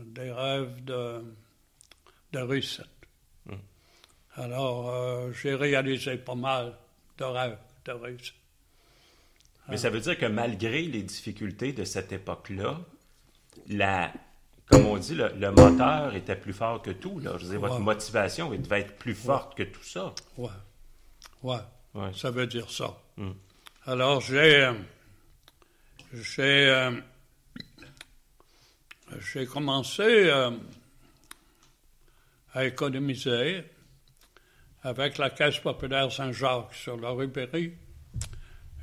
des 0.04 0.30
rêves 0.32 0.84
de, 0.84 1.22
de 2.32 2.38
réussite. 2.38 2.84
Alors, 4.38 4.90
euh, 4.90 5.32
j'ai 5.32 5.54
réalisé 5.54 6.16
pas 6.18 6.34
mal 6.34 6.74
de 7.16 7.24
rêves 7.24 7.56
de 7.86 7.92
réussite. 7.92 8.34
Mais 9.68 9.78
ça 9.78 9.88
veut 9.90 10.00
dire 10.00 10.18
que 10.18 10.26
malgré 10.26 10.82
les 10.82 11.02
difficultés 11.02 11.72
de 11.72 11.84
cette 11.84 12.12
époque-là, 12.12 12.78
la 13.68 14.12
comme 14.68 14.84
on 14.86 14.96
dit, 14.98 15.14
le, 15.14 15.28
le 15.38 15.50
moteur 15.52 16.14
était 16.16 16.34
plus 16.36 16.52
fort 16.52 16.82
que 16.82 16.90
tout. 16.90 17.18
Là. 17.20 17.32
Je 17.38 17.44
veux 17.44 17.50
dire, 17.52 17.60
votre 17.60 17.76
Ouais. 17.76 17.82
motivation 17.82 18.52
elle 18.52 18.62
devait 18.62 18.80
être 18.80 18.96
plus 18.98 19.14
forte 19.14 19.56
que 19.56 19.62
tout 19.62 19.82
ça. 19.84 20.12
Ouais. 20.36 20.48
Ouais. 21.42 21.56
Ouais. 21.94 22.12
Ça 22.14 22.30
veut 22.30 22.46
dire 22.48 22.68
ça. 22.70 22.96
Hmm. 23.16 23.30
Alors, 23.86 24.20
j'ai. 24.20 24.56
euh, 24.64 24.74
j'ai. 26.12 26.68
J'ai 29.20 29.46
commencé 29.46 30.02
euh, 30.02 30.50
à 32.52 32.64
économiser 32.64 33.64
avec 34.82 35.18
la 35.18 35.30
Caisse 35.30 35.58
populaire 35.58 36.12
Saint-Jacques 36.12 36.75
sur 36.75 36.96
la 36.96 37.11
rue 37.11 37.26
Berry. 37.26 37.75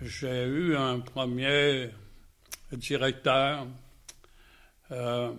J'ai 0.01 0.43
eu 0.45 0.75
un 0.75 0.99
premier 0.99 1.89
directeur 2.71 3.67
euh, 4.91 5.33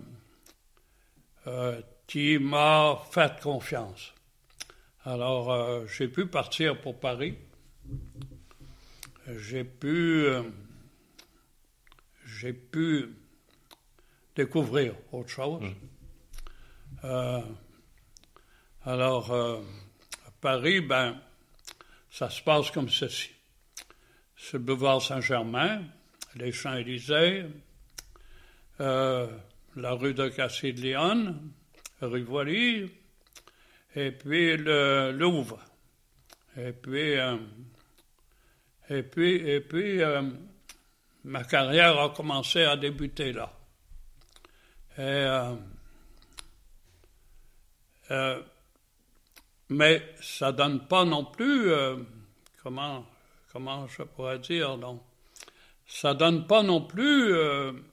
euh, 1.47 1.81
qui 2.07 2.37
m'a 2.37 2.97
fait 3.11 3.39
confiance. 3.41 4.13
Alors, 5.03 5.87
j'ai 5.87 6.07
pu 6.07 6.25
partir 6.25 6.81
pour 6.81 6.99
Paris. 6.99 7.37
J'ai 9.27 9.63
pu, 9.63 10.25
j'ai 12.25 12.53
pu 12.53 13.15
découvrir 14.35 14.93
autre 15.11 15.29
chose. 15.29 15.63
Euh, 17.03 17.41
alors, 18.83 19.31
euh, 19.31 19.61
à 20.27 20.31
Paris, 20.41 20.81
ben, 20.81 21.19
ça 22.09 22.29
se 22.29 22.41
passe 22.41 22.69
comme 22.71 22.89
ceci. 22.89 23.29
Sur 24.35 24.59
le 24.59 24.65
boulevard 24.65 25.01
Saint-Germain, 25.01 25.83
les 26.35 26.51
Champs-Élysées, 26.51 27.45
euh, 28.81 29.27
la 29.75 29.91
rue 29.91 30.13
de 30.13 30.27
rue 32.01 32.23
Voily, 32.23 32.91
et 33.95 34.11
puis 34.11 34.57
le 34.57 35.11
Louvre. 35.11 35.59
Et 36.57 36.71
puis, 36.71 37.13
et 38.89 39.03
puis, 39.03 39.35
et 39.35 39.61
puis 39.61 39.99
ma 41.23 41.43
carrière 41.43 41.99
a 41.99 42.09
commencé 42.09 42.63
à 42.63 42.77
débuter 42.77 43.33
là. 43.33 43.51
Euh, 44.97 45.55
euh, 48.11 48.41
mais 49.69 50.01
ça 50.21 50.51
donne 50.51 50.87
pas 50.87 51.03
non 51.05 51.25
plus, 51.25 51.71
euh, 51.71 51.97
comment, 52.63 53.05
comment 53.51 53.87
je 53.87 54.03
pourrais 54.03 54.39
dire, 54.39 54.77
non, 54.77 55.01
ça 55.87 56.13
donne 56.13 56.47
pas 56.47 56.63
non 56.63 56.81
plus 56.81 57.33
le, 57.33 57.83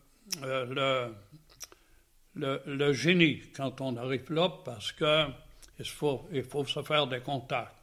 le, 2.34 2.62
le 2.66 2.92
génie 2.92 3.42
quand 3.54 3.80
on 3.80 3.96
arrive 3.96 4.32
là 4.32 4.48
parce 4.64 4.92
que 4.92 5.26
il 5.78 5.86
faut, 5.86 6.28
il 6.30 6.44
faut 6.44 6.64
se 6.64 6.82
faire 6.82 7.06
des 7.06 7.20
contacts. 7.20 7.74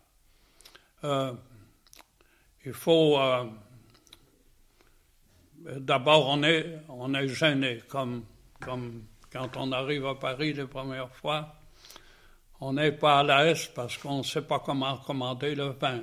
Il 1.03 2.73
faut. 2.73 3.17
D'abord, 5.65 6.27
on 6.29 6.43
est, 6.43 6.79
on 6.87 7.13
est 7.13 7.27
gêné, 7.27 7.81
comme, 7.87 8.23
comme 8.61 9.03
quand 9.31 9.57
on 9.57 9.71
arrive 9.71 10.05
à 10.05 10.15
Paris 10.15 10.53
les 10.53 10.65
premières 10.65 11.13
fois. 11.15 11.55
On 12.61 12.73
n'est 12.73 12.91
pas 12.91 13.19
à 13.19 13.23
l'aise 13.23 13.69
parce 13.73 13.97
qu'on 13.97 14.19
ne 14.19 14.23
sait 14.23 14.41
pas 14.41 14.59
comment 14.59 14.97
commander 14.97 15.55
le 15.55 15.69
vin 15.69 16.01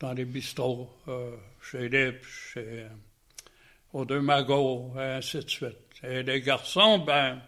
dans 0.00 0.12
les 0.12 0.24
bistrots, 0.24 0.88
euh, 1.08 1.36
chez 1.62 1.88
Lips, 1.88 2.52
chez 2.52 2.82
euh, 2.82 2.88
aux 3.92 4.04
deux 4.04 4.20
magots, 4.20 4.92
et 4.96 5.16
ainsi 5.16 5.38
de 5.38 5.48
suite. 5.48 5.76
Et 6.02 6.22
les 6.22 6.40
garçons, 6.40 6.98
ben, 6.98 7.40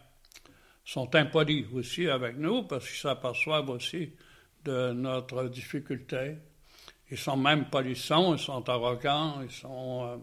sont 0.91 1.15
impolis 1.15 1.67
aussi 1.73 2.09
avec 2.09 2.37
nous 2.37 2.65
parce 2.65 2.89
qu'ils 2.89 2.99
s'aperçoivent 2.99 3.71
aussi 3.71 4.13
de 4.65 4.93
notre 4.93 5.45
difficulté. 5.45 6.37
Ils 7.11 7.19
sont 7.19 7.37
même 7.37 7.67
polissons, 7.67 8.35
ils 8.35 8.41
sont 8.41 8.69
arrogants, 8.69 9.41
ils 9.43 9.51
sont. 9.51 10.05
euh, 10.05 10.17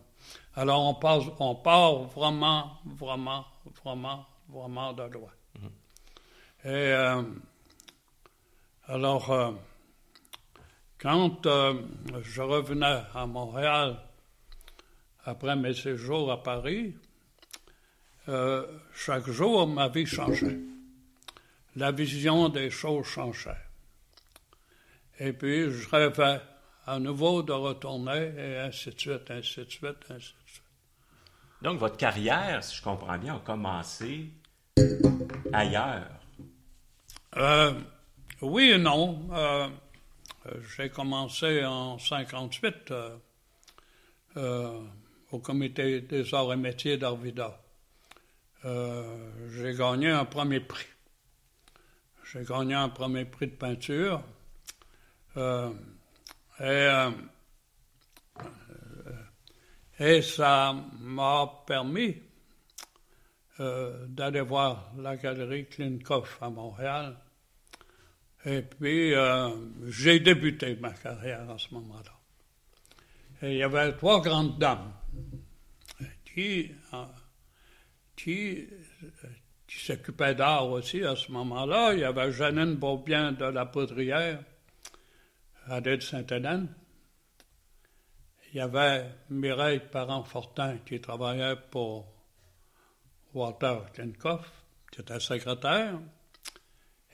alors 0.56 0.86
on 0.86 0.96
passe, 0.96 1.24
on 1.40 1.56
part 1.56 2.04
vraiment, 2.04 2.80
vraiment, 2.86 3.46
vraiment, 3.84 4.26
vraiment 4.50 4.94
de 4.94 5.04
loin. 5.04 5.32
Et 6.64 6.70
euh, 6.70 7.22
alors, 8.88 9.32
euh, 9.32 9.52
quand 10.98 11.46
euh, 11.46 11.82
je 12.24 12.42
revenais 12.42 13.04
à 13.14 13.26
Montréal 13.26 14.00
après 15.26 15.56
mes 15.56 15.74
séjours 15.74 16.32
à 16.32 16.42
Paris, 16.42 16.96
chaque 18.94 19.30
jour 19.30 19.66
ma 19.68 19.88
vie 19.88 20.06
changeait. 20.06 20.60
La 21.78 21.92
vision 21.94 22.50
des 22.50 22.70
choses 22.70 23.06
changeait. 23.06 23.64
Et 25.20 25.32
puis 25.32 25.72
je 25.72 25.90
rêvais 25.90 26.42
à 26.86 27.00
nouveau 27.00 27.44
de 27.44 27.54
retourner, 27.54 28.34
et 28.38 28.58
ainsi 28.58 28.90
de 28.90 29.00
suite, 29.00 29.32
ainsi 29.32 29.60
de 29.62 29.70
suite, 29.70 29.98
ainsi 30.10 30.34
de 30.34 30.50
suite. 30.50 30.67
Donc, 31.62 31.80
votre 31.80 31.98
carrière, 31.98 32.64
si 32.64 32.76
je 32.76 32.84
comprends 32.84 33.18
bien, 33.18 33.36
a 33.36 33.40
commencé 33.40 34.30
ailleurs. 35.52 36.08
Euh, 37.36 37.74
oui 38.42 38.72
et 38.72 38.78
non. 38.78 39.28
Euh, 39.32 39.68
euh, 40.48 40.62
J'ai 40.76 40.90
commencé 40.90 41.66
en 41.66 41.98
58 41.98 42.92
euh, 42.92 43.18
euh, 44.38 44.80
au 45.32 45.40
comité 45.40 46.02
des 46.02 46.34
arts 46.34 46.54
et 46.54 46.58
métiers 46.58 46.98
d'Arvida. 46.98 47.60
J'ai 48.64 49.74
gagné 49.76 50.10
un 50.10 50.26
premier 50.26 50.60
prix. 50.60 50.86
J'ai 52.26 52.44
gagné 52.44 52.74
un 52.74 52.90
premier 52.90 53.24
prix 53.24 53.48
de 53.48 53.52
peinture. 53.56 54.22
Et, 55.38 57.08
et 60.00 60.22
ça 60.22 60.76
m'a 61.00 61.64
permis 61.66 62.16
euh, 63.60 64.06
d'aller 64.08 64.42
voir 64.42 64.92
la 64.98 65.16
galerie 65.18 65.66
Klinkoff 65.66 66.38
à 66.42 66.50
Montréal. 66.50 67.18
Et 68.46 68.62
puis, 68.62 69.16
euh, 69.16 69.50
j'ai 69.88 70.20
débuté 70.20 70.76
ma 70.76 70.92
carrière 70.92 71.50
à 71.50 71.58
ce 71.58 71.74
moment-là. 71.74 72.14
Et 73.42 73.54
il 73.54 73.58
y 73.58 73.64
avait 73.64 73.94
trois 73.94 74.22
grandes 74.22 74.60
dames 74.60 74.94
qui, 76.24 76.72
euh, 76.94 77.06
qui, 78.16 78.68
s'occupaient 79.68 80.36
d'art 80.36 80.70
aussi 80.70 81.04
à 81.04 81.16
ce 81.16 81.32
moment-là. 81.32 81.94
Il 81.94 82.00
y 82.00 82.04
avait 82.04 82.32
Janine 82.32 82.76
Beaubien 82.76 83.32
de 83.32 83.46
la 83.46 83.66
Poudrière, 83.66 84.40
à 85.66 85.80
l'île 85.80 86.02
Sainte-Hélène. 86.02 86.68
Il 88.58 88.62
y 88.62 88.64
avait 88.64 89.06
Mireille 89.30 89.82
Parent-Fortin 89.92 90.80
qui 90.84 91.00
travaillait 91.00 91.58
pour 91.70 92.08
Walter 93.32 93.78
Klinkoff, 93.94 94.52
qui 94.92 95.02
était 95.02 95.20
secrétaire. 95.20 96.00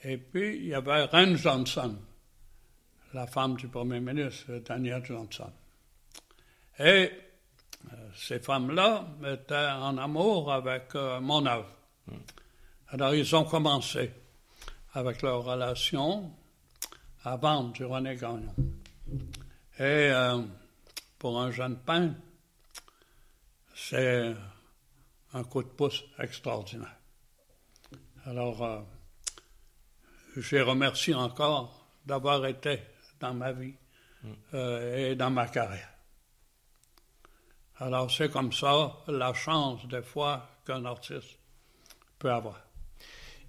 Et 0.04 0.16
puis, 0.16 0.56
il 0.56 0.66
y 0.68 0.74
avait 0.74 1.04
Reine 1.04 1.36
Johnson, 1.36 1.98
la 3.12 3.26
femme 3.26 3.56
du 3.56 3.68
premier 3.68 4.00
ministre, 4.00 4.54
Daniel 4.66 5.04
Johnson. 5.04 5.52
Et 6.78 6.82
euh, 6.82 7.08
ces 8.16 8.38
femmes-là 8.38 9.06
étaient 9.30 9.68
en 9.68 9.98
amour 9.98 10.50
avec 10.50 10.94
euh, 10.94 11.20
mon 11.20 11.44
œuvre. 11.44 11.68
Alors, 12.88 13.14
ils 13.14 13.36
ont 13.36 13.44
commencé 13.44 14.10
avec 14.94 15.20
leur 15.20 15.44
relation 15.44 16.32
à 17.22 17.36
vendre 17.36 17.72
du 17.74 17.84
René 17.84 18.16
Gagnon. 18.16 18.54
Et 19.78 20.08
euh, 20.10 20.40
pour 21.18 21.40
un 21.40 21.50
jeune 21.50 21.78
peintre, 21.78 22.16
c'est 23.74 24.34
un 25.32 25.44
coup 25.44 25.62
de 25.62 25.68
pouce 25.68 26.04
extraordinaire. 26.18 26.96
Alors, 28.24 28.62
euh, 28.62 28.80
j'ai 30.36 30.62
remercié 30.62 31.14
encore 31.14 31.86
d'avoir 32.06 32.46
été 32.46 32.80
dans 33.20 33.34
ma 33.34 33.52
vie 33.52 33.74
euh, 34.54 35.10
et 35.10 35.16
dans 35.16 35.30
ma 35.30 35.46
carrière. 35.48 35.90
Alors, 37.78 38.10
c'est 38.10 38.30
comme 38.30 38.52
ça 38.52 38.96
la 39.08 39.34
chance, 39.34 39.86
des 39.86 40.02
fois, 40.02 40.48
qu'un 40.64 40.84
artiste 40.84 41.38
peut 42.18 42.30
avoir. 42.30 42.60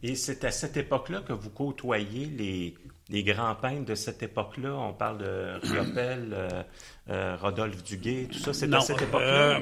Et 0.07 0.13
c'est 0.13 0.43
à 0.43 0.51
cette 0.51 0.77
époque-là 0.77 1.21
que 1.21 1.33
vous 1.33 1.49
côtoyez 1.49 2.27
les, 2.27 2.75
les 3.09 3.23
grands 3.23 3.55
peintres 3.55 3.85
de 3.85 3.95
cette 3.95 4.21
époque-là. 4.21 4.71
On 4.75 4.93
parle 4.93 5.17
de 5.17 5.59
Riopel, 5.63 6.31
euh, 6.31 6.63
euh, 7.09 7.35
Rodolphe 7.37 7.83
Duguay, 7.83 8.27
tout 8.31 8.37
ça. 8.37 8.53
C'est 8.53 8.71
à 8.71 8.81
cette 8.81 9.01
époque-là? 9.01 9.59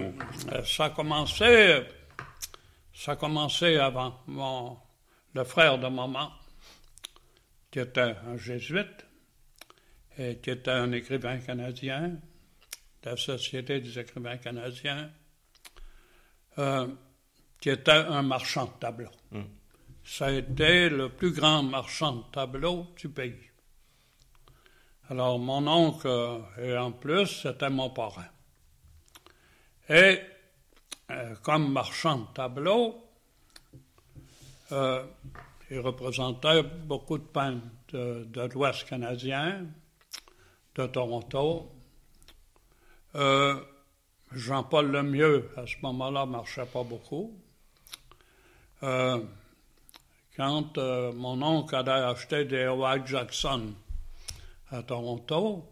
euh, 0.52 0.64
ça 0.66 0.86
a 0.86 0.90
commencé, 0.90 1.86
ça 2.94 3.14
a 3.14 3.16
commencé 3.16 3.78
avant. 3.78 4.20
Mon, 4.28 4.78
le 5.34 5.46
frère 5.46 5.78
de 5.80 5.88
maman, 5.88 6.30
qui 7.72 7.80
était 7.80 8.14
un 8.28 8.36
jésuite 8.36 9.06
et 10.18 10.40
qui 10.40 10.50
était 10.50 10.72
un 10.72 10.92
écrivain 10.92 11.38
canadien, 11.38 12.18
de 13.04 13.10
la 13.10 13.16
Société 13.16 13.80
des 13.80 13.98
écrivains 13.98 14.36
canadiens, 14.36 15.10
qui 17.62 17.70
était 17.70 17.92
un 17.92 18.24
marchand 18.24 18.66
de 18.66 18.72
tableaux. 18.82 19.10
Hmm. 19.32 19.44
Ça 20.04 20.26
a 20.28 20.32
été 20.32 20.90
le 20.90 21.10
plus 21.10 21.32
grand 21.32 21.64
marchand 21.64 22.16
de 22.18 22.24
tableaux 22.32 22.88
du 22.98 23.10
pays. 23.10 23.50
Alors, 25.10 25.38
mon 25.40 25.68
oncle, 25.68 26.42
et 26.58 26.78
en 26.78 26.92
plus, 26.92 27.28
c'était 27.28 27.70
mon 27.70 27.90
parrain. 27.90 28.26
Et, 29.90 30.22
euh, 31.12 31.36
comme 31.44 31.72
marchand 31.72 32.20
de 32.20 32.34
tableaux, 32.34 33.04
euh, 34.72 35.06
il 35.70 35.80
représentait 35.80 36.64
beaucoup 36.64 37.18
de 37.18 37.24
peintres 37.24 37.66
de, 37.90 38.50
l'Ouest 38.54 38.88
canadien, 38.88 39.66
de 40.76 40.88
Toronto. 40.88 41.72
Euh, 43.16 43.60
Jean-Paul 44.32 44.90
Lemieux, 44.90 45.52
à 45.58 45.68
ce 45.68 45.76
moment-là, 45.84 46.26
marchait 46.26 46.66
pas 46.66 46.84
beaucoup. 46.84 47.38
Quand 50.36 50.78
mon 50.78 51.42
oncle 51.42 51.76
allait 51.76 51.92
acheter 51.92 52.46
des 52.46 52.68
White 52.68 53.08
Jackson 53.08 53.74
à 54.72 54.82
Toronto, 54.82 55.70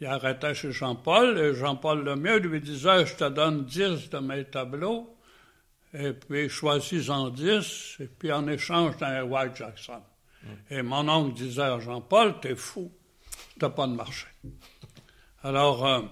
il 0.00 0.06
arrêtait 0.06 0.54
chez 0.54 0.72
Jean-Paul 0.72 1.38
et 1.38 1.54
Jean-Paul 1.54 2.04
Lemieux 2.04 2.38
lui 2.38 2.60
disait 2.60 3.06
Je 3.06 3.16
te 3.16 3.28
donne 3.28 3.64
10 3.64 4.10
de 4.10 4.18
mes 4.18 4.44
tableaux, 4.44 5.16
et 5.94 6.12
puis 6.12 6.48
choisis-en 6.48 7.30
10, 7.30 7.96
et 8.00 8.06
puis 8.06 8.32
en 8.32 8.46
échange 8.48 8.96
d'un 8.98 9.22
White 9.22 9.56
Jackson. 9.56 10.02
Et 10.68 10.82
mon 10.82 11.08
oncle 11.08 11.34
disait 11.34 11.62
à 11.62 11.78
Jean-Paul 11.78 12.40
T'es 12.40 12.56
fou, 12.56 12.92
t'as 13.58 13.70
pas 13.70 13.86
de 13.86 13.94
marché. 13.94 14.26
Alors, 15.42 15.86
euh, 15.86 16.02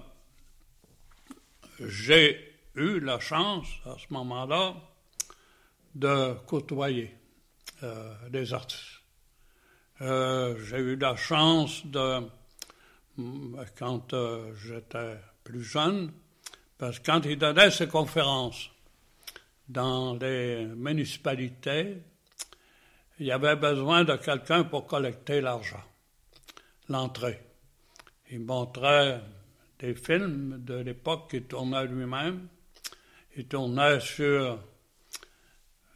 j'ai 1.79 2.55
eu 2.75 2.99
la 2.99 3.19
chance 3.19 3.67
à 3.85 3.95
ce 3.97 4.11
moment-là 4.13 4.75
de 5.93 6.33
côtoyer 6.47 7.13
euh, 7.13 7.22
des 8.29 8.53
artistes. 8.53 9.03
Euh, 10.01 10.57
j'ai 10.65 10.79
eu 10.79 10.95
la 10.95 11.15
chance 11.15 11.85
de, 11.85 12.27
quand 13.77 14.13
euh, 14.13 14.53
j'étais 14.55 15.17
plus 15.43 15.63
jeune, 15.63 16.11
parce 16.77 16.99
que 16.99 17.05
quand 17.05 17.21
il 17.25 17.37
donnait 17.37 17.71
ses 17.71 17.87
conférences 17.87 18.69
dans 19.69 20.15
les 20.15 20.65
municipalités, 20.65 21.97
il 23.19 23.27
y 23.27 23.31
avait 23.31 23.55
besoin 23.55 24.03
de 24.03 24.15
quelqu'un 24.15 24.63
pour 24.63 24.87
collecter 24.87 25.39
l'argent, 25.39 25.83
l'entrée. 26.89 27.39
Il 28.31 28.39
montrait 28.39 29.21
des 29.79 29.93
films 29.93 30.63
de 30.65 30.75
l'époque 30.75 31.29
qu'il 31.29 31.43
tournait 31.43 31.85
lui-même. 31.85 32.47
Il 33.35 33.47
tournait 33.47 33.99
sur, 33.99 34.59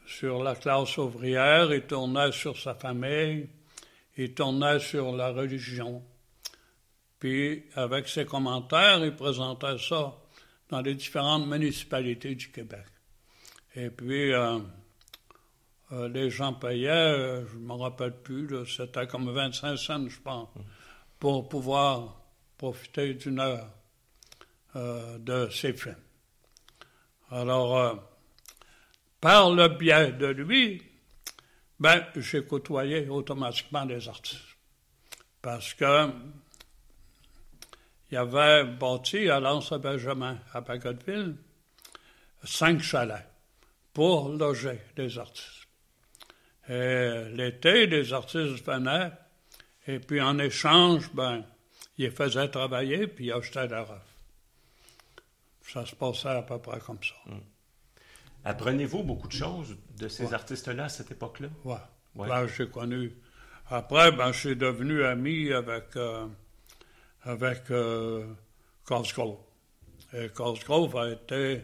sur 0.08 0.41
la 0.41 0.56
classe 0.56 0.98
ouvrière, 0.98 1.72
il 1.74 1.82
tournait 1.82 2.32
sur 2.32 2.58
sa 2.58 2.74
famille, 2.74 3.50
il 4.15 4.34
tournait 4.34 4.80
sur 4.80 5.15
la 5.15 5.32
religion. 5.32 6.02
Puis, 7.20 7.65
avec 7.76 8.08
ses 8.08 8.26
commentaires, 8.26 9.04
il 9.04 9.15
présentait 9.15 9.78
ça 9.78 10.15
dans 10.70 10.82
les 10.82 10.96
différentes 10.96 11.48
municipalités 11.48 12.36
du 12.36 12.50
Québec. 12.52 12.86
Et 13.76 13.89
puis, 13.89 14.34
euh, 14.34 14.60
euh, 15.91 16.08
les 16.08 16.30
gens 16.30 16.54
payaient, 16.54 16.89
euh, 16.89 17.46
je 17.48 17.56
ne 17.56 17.65
me 17.65 17.74
rappelle 17.74 18.13
plus, 18.13 18.65
c'était 18.65 19.08
comme 19.08 19.30
25 19.30 19.76
cents, 19.78 20.08
je 20.08 20.20
pense, 20.22 20.48
pour 21.20 21.50
pouvoir 21.50 22.22
profiter 22.58 23.13
d'une 23.13 23.39
heure 23.39 23.70
de 24.76 25.50
ces 25.50 25.74
films. 25.74 25.96
Alors, 27.32 28.07
par 29.22 29.52
le 29.52 29.68
biais 29.70 30.12
de 30.14 30.28
lui, 30.28 30.84
ben, 31.80 32.06
j'ai 32.16 32.44
côtoyé 32.46 33.08
automatiquement 33.08 33.86
les 33.86 34.08
artistes. 34.08 34.58
Parce 35.42 35.74
que 35.74 36.12
il 38.10 38.16
y 38.16 38.18
avait 38.18 38.64
bâti 38.64 39.30
à 39.30 39.40
l'Anse-Benjamin, 39.40 40.40
à 40.54 40.62
Bagotville, 40.62 41.36
cinq 42.44 42.82
chalets 42.82 43.28
pour 43.94 44.30
loger 44.30 44.80
des 44.96 45.18
artistes. 45.18 45.68
Et 46.70 47.24
l'été, 47.34 47.88
les 47.88 48.14
artistes 48.14 48.66
venaient, 48.66 49.12
et 49.88 50.00
puis 50.00 50.22
en 50.22 50.38
échange, 50.40 51.12
ben, 51.14 51.44
ils 51.98 52.12
faisaient 52.12 52.50
travailler, 52.50 53.08
puis 53.08 53.26
ils 53.26 53.32
achetaient 53.34 53.68
la 53.68 53.84
rêve. 53.84 54.00
Ça 55.64 55.86
se 55.86 55.96
passait 55.96 56.30
à 56.30 56.42
peu 56.42 56.60
près 56.60 56.80
comme 56.80 57.04
ça. 57.04 57.16
Hum. 57.28 57.42
Apprenez-vous 58.48 59.04
beaucoup 59.04 59.28
de 59.28 59.34
choses 59.34 59.76
de 59.98 60.08
ces 60.08 60.34
artistes-là 60.34 60.86
à 60.86 60.90
cette 60.90 61.12
époque-là? 61.12 61.50
Oui. 61.66 61.76
Ouais. 62.16 62.30
Ben, 62.30 62.48
j'ai 62.48 62.70
connu. 62.70 63.14
Après, 63.70 64.14
ben, 64.14 64.32
je 64.32 64.40
suis 64.40 64.56
devenu 64.56 65.04
ami 65.04 65.52
avec, 65.52 65.98
euh, 65.98 66.28
avec 67.24 67.70
euh, 67.72 68.26
Cosgrove. 68.86 69.40
Et 70.14 70.30
Cosgrove 70.30 70.96
a 70.96 71.10
été 71.10 71.62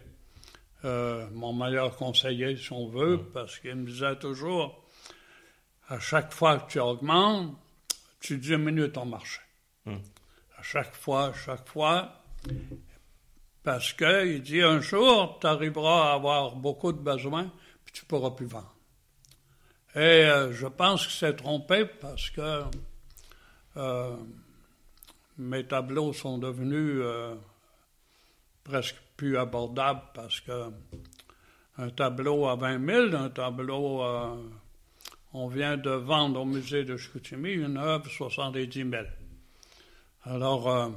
euh, 0.84 1.26
mon 1.32 1.54
meilleur 1.54 1.96
conseiller, 1.96 2.58
si 2.58 2.74
on 2.74 2.89
veut, 2.89 3.15
mm. 3.15 3.32
parce 3.34 3.60
qu'il 3.60 3.76
me 3.76 3.86
disait 3.86 4.17
toujours 4.17 4.84
à 5.88 6.00
chaque 6.00 6.34
fois 6.34 6.60
que 6.60 6.69
tu 6.69 6.80
augmentes, 6.82 7.56
tu 8.19 8.38
diminues 8.38 8.91
ton 8.91 9.06
marché. 9.06 9.39
Mm. 9.86 9.96
À 10.58 10.62
chaque 10.62 10.93
fois, 10.93 11.28
à 11.28 11.34
chaque 11.34 11.65
fois. 11.65 12.19
Parce 13.63 13.93
qu'il 13.93 14.41
dit 14.41 14.62
un 14.62 14.82
jour, 14.82 15.38
tu 15.39 15.47
arriveras 15.47 16.12
à 16.12 16.13
avoir 16.15 16.56
beaucoup 16.56 16.91
de 16.91 16.97
besoins, 16.99 17.49
puis 17.86 17.93
tu 17.93 18.04
ne 18.04 18.08
pourras 18.08 18.32
plus 18.32 18.45
vendre. 18.45 18.76
Et 19.95 19.99
euh, 19.99 20.52
je 20.52 20.67
pense 20.67 21.06
que 21.06 21.13
c'est 21.13 21.36
trompé 21.36 21.86
parce 21.86 22.30
que 22.32 22.63
euh, 23.78 24.15
mes 25.38 25.63
tableaux 25.65 26.13
sont 26.13 26.39
devenus 26.39 26.99
euh, 27.02 27.36
presque 28.63 28.97
plus 29.15 29.38
abordables 29.38 30.02
parce 30.13 30.41
que 30.41 30.71
un 31.78 31.89
tableau 31.89 32.47
à 32.47 32.56
20 32.56 32.86
000, 32.86 33.15
un 33.15 33.30
tableau, 33.30 34.04
on 35.34 35.47
vient 35.47 35.76
de 35.76 35.89
vendre 35.89 36.41
au 36.41 36.45
musée 36.45 36.84
de 36.84 36.97
Chicoutimi 36.97 37.52
une 37.52 37.78
œuvre 37.78 38.08
70 38.08 38.89
000. 38.91 39.04
Alors, 40.26 40.91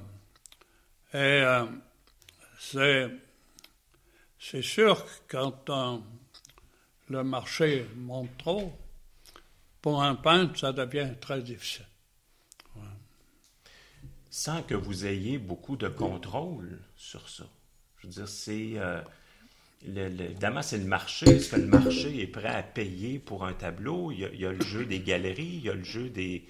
et 1.14 1.42
c'est, 2.72 4.62
sûr 4.62 5.04
que 5.04 5.36
quand 5.36 5.70
euh, 5.70 5.98
le 7.08 7.22
marché 7.22 7.86
monte 7.96 8.36
trop, 8.38 8.72
pour 9.80 10.02
un 10.02 10.16
peintre, 10.16 10.58
ça 10.58 10.72
devient 10.72 11.10
très 11.20 11.42
difficile. 11.42 11.86
Sans 14.30 14.62
que 14.62 14.74
vous 14.74 15.06
ayez 15.06 15.38
beaucoup 15.38 15.76
de 15.76 15.88
contrôle 15.88 16.80
sur 16.96 17.28
ça. 17.28 17.44
Je 17.98 18.06
veux 18.06 18.12
dire, 18.12 18.28
c'est. 18.28 18.72
Euh, 18.74 19.00
évidemment, 19.86 20.60
c'est 20.60 20.78
le 20.78 20.84
marché. 20.84 21.26
Est-ce 21.30 21.52
que 21.52 21.56
le 21.56 21.66
marché 21.66 22.20
est 22.20 22.26
prêt 22.26 22.48
à 22.48 22.62
payer 22.62 23.18
pour 23.18 23.46
un 23.46 23.54
tableau? 23.54 24.12
Il 24.12 24.18
y, 24.18 24.44
a, 24.44 24.52
le 24.52 24.60
jeu 24.60 24.84
des 24.84 25.00
galeries, 25.00 25.44
il 25.44 25.62
y 25.62 25.70
a 25.70 25.74
le 25.74 25.84
jeu 25.84 26.10
des. 26.10 26.44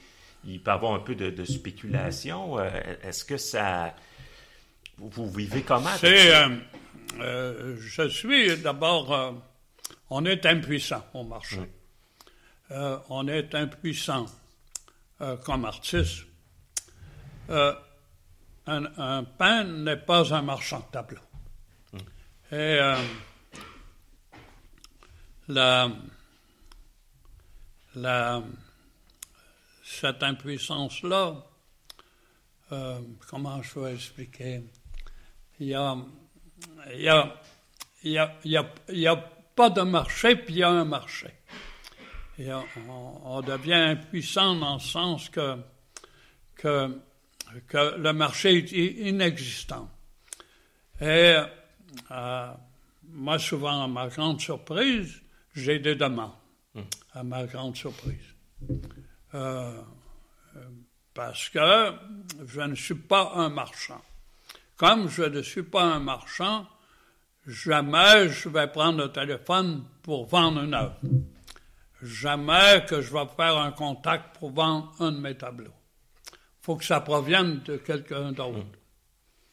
Il 0.44 0.60
peut 0.60 0.72
y 0.72 0.74
avoir 0.74 0.94
un 0.94 0.98
peu 0.98 1.14
de, 1.14 1.30
de 1.30 1.44
spéculation. 1.44 2.58
Euh, 2.58 2.68
est-ce 3.02 3.24
que 3.24 3.36
ça 3.36 3.94
vous, 4.98 5.30
vivez 5.30 5.62
comment? 5.62 5.90
Euh, 6.04 6.56
euh, 7.20 7.76
je 7.78 8.08
suis 8.08 8.56
d'abord, 8.58 9.12
euh, 9.12 9.32
on 10.10 10.24
est 10.24 10.46
impuissant 10.46 11.04
au 11.12 11.22
marché. 11.24 11.60
on 12.70 13.28
est 13.28 13.54
impuissant 13.54 14.26
comme 15.44 15.64
artiste. 15.64 16.24
Un, 17.48 17.76
un, 18.66 19.22
peintre 19.22 19.70
n'est 19.70 19.96
pas 19.96 20.34
un 20.34 20.42
marchand 20.42 20.80
de 20.80 20.90
tableaux. 20.90 21.20
Et 22.50 22.78
la, 25.48 25.88
la, 27.94 28.42
cette 29.84 30.22
impuissance-là, 30.22 31.36
comment 33.28 33.62
je 33.62 33.72
peux 33.74 33.88
expliquer? 33.88 34.64
Il 35.60 35.68
y 35.68 35.74
a, 35.74 35.96
y 36.92 37.08
a, 37.08 38.36
y 38.88 39.06
a, 39.06 39.16
pas 39.54 39.70
de 39.70 39.82
marché, 39.82 40.36
puis 40.36 40.54
il 40.54 40.58
y 40.58 40.62
a 40.62 40.68
un 40.68 40.84
marché. 40.84 41.30
On, 42.88 43.40
devient 43.40 43.72
impuissant 43.72 44.54
dans 44.56 44.74
le 44.74 44.80
sens 44.80 45.30
que, 45.30 45.56
que, 46.54 47.00
que 47.66 47.96
le 47.96 48.12
marché 48.12 48.58
est 48.58 49.08
inexistant. 49.08 49.90
Et 51.00 51.36
euh, 52.10 52.52
moi, 53.08 53.38
souvent, 53.38 53.84
à 53.84 53.88
ma 53.88 54.08
grande 54.08 54.40
surprise, 54.40 55.22
j'ai 55.54 55.78
des 55.78 55.94
demandes, 55.94 56.32
à 57.14 57.22
ma 57.22 57.44
grande 57.46 57.76
surprise. 57.76 58.34
Euh, 59.34 59.80
parce 61.14 61.48
que 61.48 61.94
je 62.46 62.60
ne 62.60 62.74
suis 62.74 62.94
pas 62.94 63.32
un 63.34 63.48
marchand. 63.48 64.02
Comme 64.76 65.08
je 65.08 65.22
ne 65.22 65.42
suis 65.42 65.62
pas 65.62 65.84
un 65.84 66.00
marchand, 66.00 66.66
jamais 67.46 68.28
je 68.28 68.48
vais 68.48 68.66
prendre 68.68 68.98
le 68.98 69.10
téléphone 69.10 69.84
pour 70.02 70.26
vendre 70.26 70.62
une 70.62 70.74
œuvre. 70.74 70.96
jamais 72.02 72.84
que 72.86 73.00
je 73.00 73.12
vais 73.12 73.26
faire 73.36 73.56
un 73.56 73.72
contact 73.72 74.36
pour 74.38 74.50
vendre 74.50 74.92
un 75.00 75.12
de 75.12 75.18
mes 75.18 75.36
tableaux. 75.36 75.72
Il 76.32 76.62
faut 76.62 76.76
que 76.76 76.84
ça 76.84 77.00
provienne 77.00 77.60
de 77.64 77.76
quelqu'un 77.76 78.32
d'autre. 78.32 78.58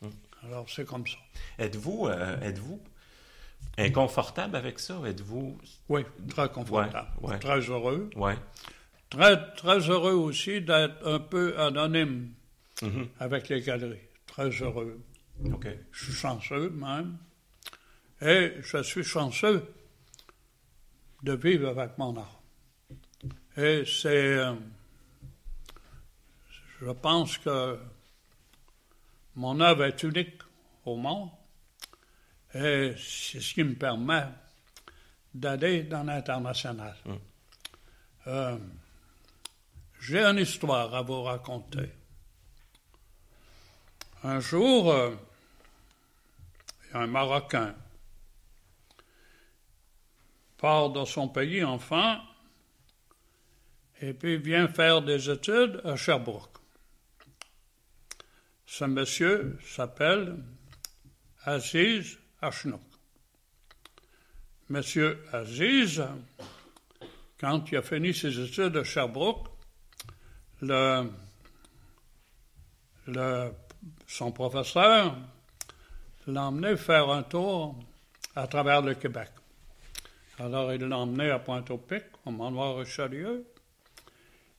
Mmh. 0.01 0.07
Mmh. 0.07 0.12
Alors, 0.47 0.69
c'est 0.69 0.86
comme 0.86 1.07
ça. 1.07 1.17
Êtes-vous 1.59 2.07
euh, 2.07 2.39
êtes-vous 2.41 2.81
inconfortable 3.77 4.55
avec 4.55 4.79
ça? 4.79 4.99
Êtes-vous... 5.05 5.57
Oui, 5.89 6.01
très 6.29 6.49
confortable. 6.49 7.07
Très 7.39 7.59
heureux. 7.59 8.09
Ouais. 8.15 8.36
Très, 9.09 9.53
très 9.53 9.79
heureux 9.89 10.13
aussi 10.13 10.62
d'être 10.62 11.07
un 11.07 11.19
peu 11.19 11.57
anonyme 11.59 12.33
mmh. 12.81 13.03
avec 13.19 13.49
les 13.49 13.62
galeries. 13.62 14.09
Très 14.25 14.49
heureux. 14.49 14.99
OK. 15.46 15.67
Je 15.91 16.04
suis 16.06 16.13
chanceux 16.13 16.69
même. 16.69 17.17
Et 18.22 18.56
je 18.62 18.82
suis 18.84 19.04
chanceux 19.04 19.74
de 21.24 21.34
vivre 21.34 21.69
avec 21.69 21.98
mon 21.98 22.15
art. 22.17 22.41
Et 23.58 23.84
c'est. 23.86 24.38
Euh, 24.38 24.56
je 26.82 26.91
pense 26.91 27.38
que 27.38 27.80
mon 29.36 29.60
œuvre 29.60 29.86
est 29.86 30.04
unique 30.04 30.41
au 30.86 30.96
monde. 30.96 31.30
Et 32.54 32.93
c'est 32.98 33.39
ce 33.39 33.54
qui 33.54 33.63
me 33.63 33.76
permet 33.76 34.28
d'aller 35.34 35.84
dans 35.84 36.04
l'international. 36.04 36.96
Hum. 37.06 37.19
Euh, 38.28 38.58
j'ai 40.00 40.24
une 40.24 40.38
histoire 40.38 40.93
à 40.93 41.02
vous 41.02 41.24
raconter. 41.24 41.89
Un 44.23 44.39
jour, 44.39 44.89
euh, 44.91 45.15
un 46.93 47.07
Marocain 47.07 47.75
part 50.57 50.91
de 50.91 51.03
son 51.03 51.27
pays 51.27 51.62
enfin, 51.62 52.21
et 53.99 54.13
puis 54.13 54.38
vient 54.38 54.69
faire 54.69 55.01
des 55.01 55.29
études 55.29 55.81
à 55.83 55.97
Sherbrooke. 55.97 56.57
Ce 58.65 58.86
monsieur 58.86 59.59
s'appelle 59.62 60.41
Aziz 61.43 62.17
Ashnouk. 62.41 62.79
Monsieur 64.69 65.21
Aziz, 65.33 66.01
quand 67.38 67.69
il 67.69 67.77
a 67.77 67.81
fini 67.81 68.13
ses 68.13 68.39
études 68.39 68.77
à 68.77 68.86
Sherbrooke, 68.86 69.49
le, 70.62 71.09
son 74.08 74.32
professeur 74.32 75.15
l'a 76.28 76.43
emmené 76.43 76.78
faire 76.78 77.10
un 77.10 77.24
tour 77.24 77.76
à 78.36 78.48
travers 78.48 78.82
le 78.82 78.96
Québec. 78.96 79.30
Alors, 80.39 80.74
il 80.74 80.82
l'a 80.82 80.98
emmené 80.98 81.30
à 81.30 81.39
Pointe-au-Pic, 81.39 82.04
au 82.26 82.32
manoir 82.32 82.78
Richelieu. 82.78 83.46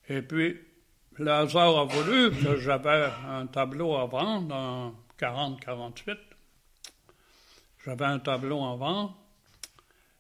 Et 0.09 0.23
puis, 0.23 0.61
le 1.17 1.31
hasard 1.31 1.79
a 1.79 1.85
voulu 1.85 2.31
que 2.31 2.57
j'avais 2.57 3.09
un 3.29 3.47
tableau 3.47 3.97
à 3.97 4.07
vendre 4.07 4.55
en 4.55 4.95
40-48. 5.19 6.17
J'avais 7.85 8.05
un 8.05 8.19
tableau 8.19 8.65
à 8.65 8.77
vendre. 8.77 9.17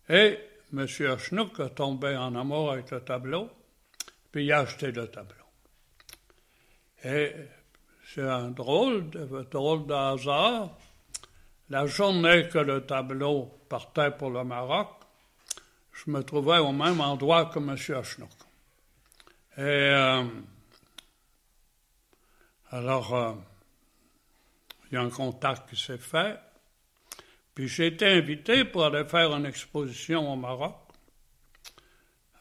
Et 0.09 0.39
M. 0.73 0.87
Schnook 0.87 1.61
a 1.61 1.69
tombé 1.69 2.17
en 2.17 2.35
amour 2.35 2.73
avec 2.73 2.91
le 2.91 3.01
tableau, 3.01 3.49
puis 4.33 4.45
il 4.45 4.53
a 4.53 4.61
acheté 4.61 4.91
le 4.93 5.09
tableau. 5.09 5.35
Et 7.05 7.33
c'est 8.15 8.23
un 8.23 8.51
drôle, 8.51 9.11
drôle 9.51 9.87
de 9.87 9.93
hasard. 9.93 10.79
La 11.69 11.87
journée 11.87 12.49
que 12.49 12.59
le 12.59 12.87
tableau 12.87 13.47
partait 13.69 14.13
pour 14.13 14.31
le 14.31 14.45
Maroc, 14.45 14.89
je 15.91 16.11
me 16.13 16.23
trouvais 16.23 16.59
au 16.59 16.71
même 16.71 17.01
endroit 17.01 17.47
que 17.47 17.59
M. 17.59 17.71
Ashnook. 17.71 18.31
Et 19.57 19.63
euh, 19.63 20.25
alors, 22.71 23.15
euh, 23.15 23.33
il 24.91 24.95
y 24.95 24.97
a 24.97 25.01
un 25.01 25.11
contact 25.11 25.71
qui 25.71 25.77
s'est 25.77 25.99
fait. 25.99 26.39
Puis 27.53 27.67
j'ai 27.67 27.89
été 27.89 28.07
invité 28.07 28.65
pour 28.65 28.85
aller 28.85 29.05
faire 29.07 29.35
une 29.35 29.47
exposition 29.47 30.33
au 30.33 30.37
Maroc, 30.37 30.77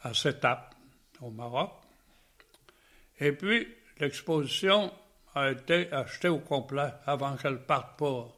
à 0.02 0.14
Setap, 0.14 0.72
au 1.20 1.30
Maroc. 1.30 1.72
Et 3.18 3.32
puis, 3.32 3.66
l'exposition 3.98 4.92
a 5.34 5.50
été 5.50 5.92
achetée 5.92 6.28
au 6.28 6.38
complet 6.38 6.90
avant 7.06 7.36
qu'elle 7.36 7.60
parte 7.60 7.96
pour, 7.96 8.36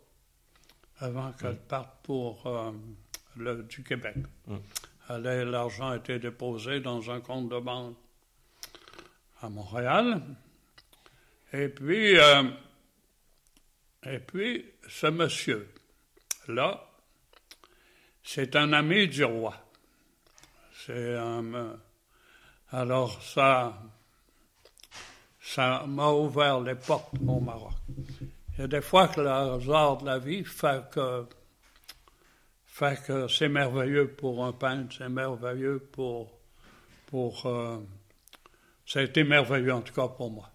avant 0.99 1.33
qu'elle 1.33 1.59
parte 1.59 1.91
pour 2.03 2.47
euh, 2.47 2.73
le, 3.37 3.63
du 3.65 3.83
Québec. 3.83 4.17
Hum 4.49 4.61
l'argent 5.09 5.91
a 5.91 5.97
été 5.97 6.19
déposé 6.19 6.81
dans 6.81 7.11
un 7.11 7.21
compte 7.21 7.49
de 7.49 7.59
banque 7.59 7.97
à 9.41 9.49
Montréal. 9.49 10.23
Et 11.53 11.69
puis, 11.69 12.19
euh, 12.19 12.45
et 14.05 14.19
puis 14.19 14.73
ce 14.89 15.07
monsieur-là, 15.07 16.91
c'est 18.23 18.57
un 18.57 18.73
ami 18.73 19.09
du 19.09 19.25
roi. 19.25 19.55
C'est 20.75 21.17
un, 21.17 21.55
euh, 21.55 21.77
alors 22.71 23.23
ça, 23.23 23.81
ça 25.47 25.85
m'a 25.87 26.11
ouvert 26.11 26.61
les 26.61 26.75
portes 26.75 27.15
au 27.27 27.39
Maroc. 27.39 27.73
A 28.59 28.67
des 28.67 28.81
fois 28.81 29.09
que 29.09 29.21
le 29.21 29.29
hasard 29.29 29.99
de 29.99 30.07
la 30.07 30.19
vie 30.19 30.45
fait 30.45 30.83
que 30.91 31.27
fait 32.67 33.01
que 33.07 33.29
c'est 33.29 33.49
merveilleux 33.49 34.09
pour 34.09 34.45
un 34.45 34.53
peintre, 34.53 34.95
c'est 34.99 35.09
merveilleux 35.09 35.79
pour. 35.93 36.31
pour 37.07 37.47
euh, 37.47 37.79
ça 38.85 39.01
a 39.01 39.03
été 39.03 39.25
merveilleux 39.25 39.73
en 39.73 39.83
tout 39.83 39.95
cas 39.95 40.09
pour 40.09 40.31
moi. 40.31 40.51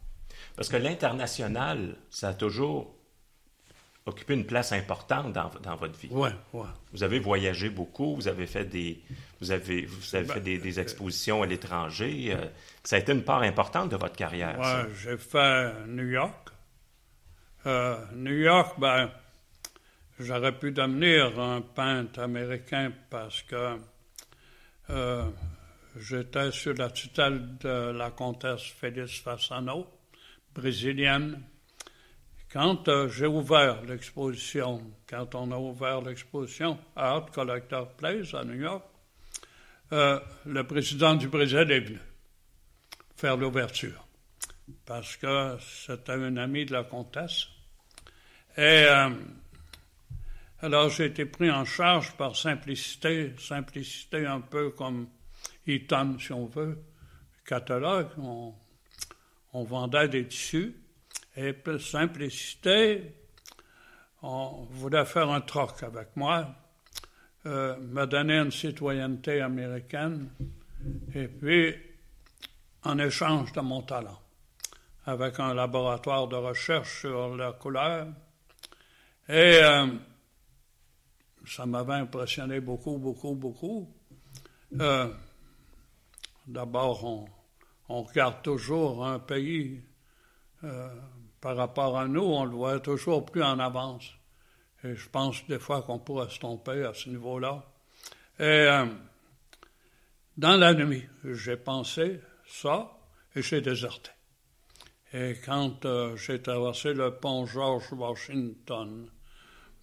Parce 0.55 0.67
que 0.67 0.77
l'international, 0.77 1.95
ça 2.09 2.29
a 2.29 2.33
toujours 2.33 2.93
occupé 4.05 4.33
une 4.33 4.45
place 4.45 4.71
importante 4.71 5.33
dans, 5.33 5.49
dans 5.61 5.75
votre 5.75 5.97
vie. 5.97 6.09
Oui, 6.11 6.29
oui. 6.53 6.67
Vous 6.91 7.03
avez 7.03 7.19
voyagé 7.19 7.69
beaucoup, 7.69 8.15
vous 8.15 8.27
avez 8.27 8.47
fait 8.47 8.65
des, 8.65 9.01
vous 9.39 9.51
avez, 9.51 9.85
vous 9.85 10.15
avez 10.15 10.25
ben, 10.25 10.33
fait 10.35 10.41
des, 10.41 10.77
euh, 10.77 10.81
expositions 10.81 11.43
à 11.43 11.45
l'étranger. 11.45 12.33
Euh, 12.33 12.45
ça 12.83 12.95
a 12.95 12.99
été 12.99 13.11
une 13.11 13.23
part 13.23 13.41
importante 13.41 13.89
de 13.89 13.97
votre 13.97 14.15
carrière. 14.15 14.57
Oui, 14.59 14.93
j'ai 15.03 15.17
fait 15.17 15.73
New 15.87 16.07
York. 16.07 16.49
New 18.15 18.33
York, 18.33 18.79
ben, 18.79 19.11
J'aurais 20.23 20.51
pu 20.51 20.71
devenir 20.71 21.39
un 21.39 21.61
peintre 21.61 22.19
américain 22.19 22.91
parce 23.09 23.41
que 23.41 23.79
euh, 24.91 25.25
j'étais 25.97 26.51
sur 26.51 26.75
la 26.75 26.91
tutelle 26.91 27.57
de 27.57 27.91
la 27.91 28.11
comtesse 28.11 28.61
Félix 28.61 29.19
Fassano, 29.19 29.87
brésilienne. 30.53 31.41
Quand 32.51 32.89
euh, 32.89 33.07
j'ai 33.07 33.27
ouvert 33.27 33.81
l'exposition, 33.83 34.81
quand 35.07 35.35
on 35.35 35.51
a 35.51 35.57
ouvert 35.57 36.01
l'exposition 36.01 36.77
à 36.97 37.11
Art 37.11 37.31
Collector 37.31 37.87
Place 37.95 38.33
à 38.33 38.43
New 38.43 38.59
York, 38.59 38.83
euh, 39.93 40.19
le 40.45 40.67
président 40.67 41.15
du 41.15 41.29
Brésil 41.29 41.71
est 41.71 41.79
venu 41.79 41.99
faire 43.15 43.37
l'ouverture 43.37 44.05
parce 44.85 45.15
que 45.15 45.57
c'était 45.61 46.11
un 46.11 46.35
ami 46.35 46.65
de 46.65 46.73
la 46.73 46.83
comtesse. 46.83 47.47
Et 48.57 48.85
alors 50.59 50.89
j'ai 50.89 51.05
été 51.05 51.25
pris 51.25 51.49
en 51.49 51.63
charge 51.63 52.11
par 52.17 52.35
simplicité, 52.35 53.33
simplicité 53.37 54.25
un 54.25 54.41
peu 54.41 54.71
comme 54.71 55.07
Eaton, 55.67 56.17
si 56.19 56.33
on 56.33 56.47
veut, 56.47 56.77
catalogue. 57.45 58.09
On 59.53 59.63
vendait 59.63 60.09
des 60.09 60.27
tissus. 60.27 60.80
Et 61.35 61.55
simplicité, 61.79 63.15
on 64.21 64.67
voulait 64.69 65.05
faire 65.05 65.29
un 65.29 65.41
troc 65.41 65.81
avec 65.81 66.15
moi, 66.15 66.53
euh, 67.45 67.77
me 67.77 68.05
donner 68.05 68.37
une 68.37 68.51
citoyenneté 68.51 69.41
américaine, 69.41 70.29
et 71.13 71.27
puis 71.27 71.75
en 72.83 72.99
échange 72.99 73.53
de 73.53 73.61
mon 73.61 73.81
talent, 73.81 74.19
avec 75.05 75.39
un 75.39 75.53
laboratoire 75.53 76.27
de 76.27 76.35
recherche 76.35 77.01
sur 77.01 77.35
la 77.37 77.53
couleur. 77.53 78.07
Et 79.29 79.59
euh, 79.63 79.87
ça 81.45 81.65
m'avait 81.65 81.93
impressionné 81.93 82.59
beaucoup, 82.59 82.97
beaucoup, 82.97 83.35
beaucoup. 83.35 83.89
Euh, 84.79 85.13
d'abord, 86.45 87.05
on, 87.87 88.03
regarde 88.03 88.41
toujours 88.41 89.05
un 89.05 89.19
pays 89.19 89.81
par 91.41 91.57
rapport 91.57 91.97
à 91.97 92.07
nous, 92.07 92.23
on 92.23 92.45
le 92.45 92.51
voit 92.51 92.79
toujours 92.79 93.25
plus 93.25 93.43
en 93.43 93.59
avance. 93.59 94.13
Et 94.83 94.95
je 94.95 95.09
pense 95.09 95.45
des 95.47 95.59
fois 95.59 95.81
qu'on 95.81 95.99
pourrait 95.99 96.29
se 96.29 96.39
tromper 96.39 96.85
à 96.85 96.93
ce 96.93 97.09
niveau-là. 97.09 97.63
Et 98.39 98.43
euh, 98.43 98.85
dans 100.37 100.55
la 100.55 100.73
nuit, 100.73 101.07
j'ai 101.23 101.57
pensé 101.57 102.21
ça 102.47 102.91
et 103.35 103.41
j'ai 103.41 103.61
déserté. 103.61 104.11
Et 105.13 105.35
quand 105.43 105.85
j'ai 106.15 106.41
traversé 106.41 106.93
le 106.93 107.15
pont 107.15 107.45
George 107.45 107.91
Washington, 107.91 109.09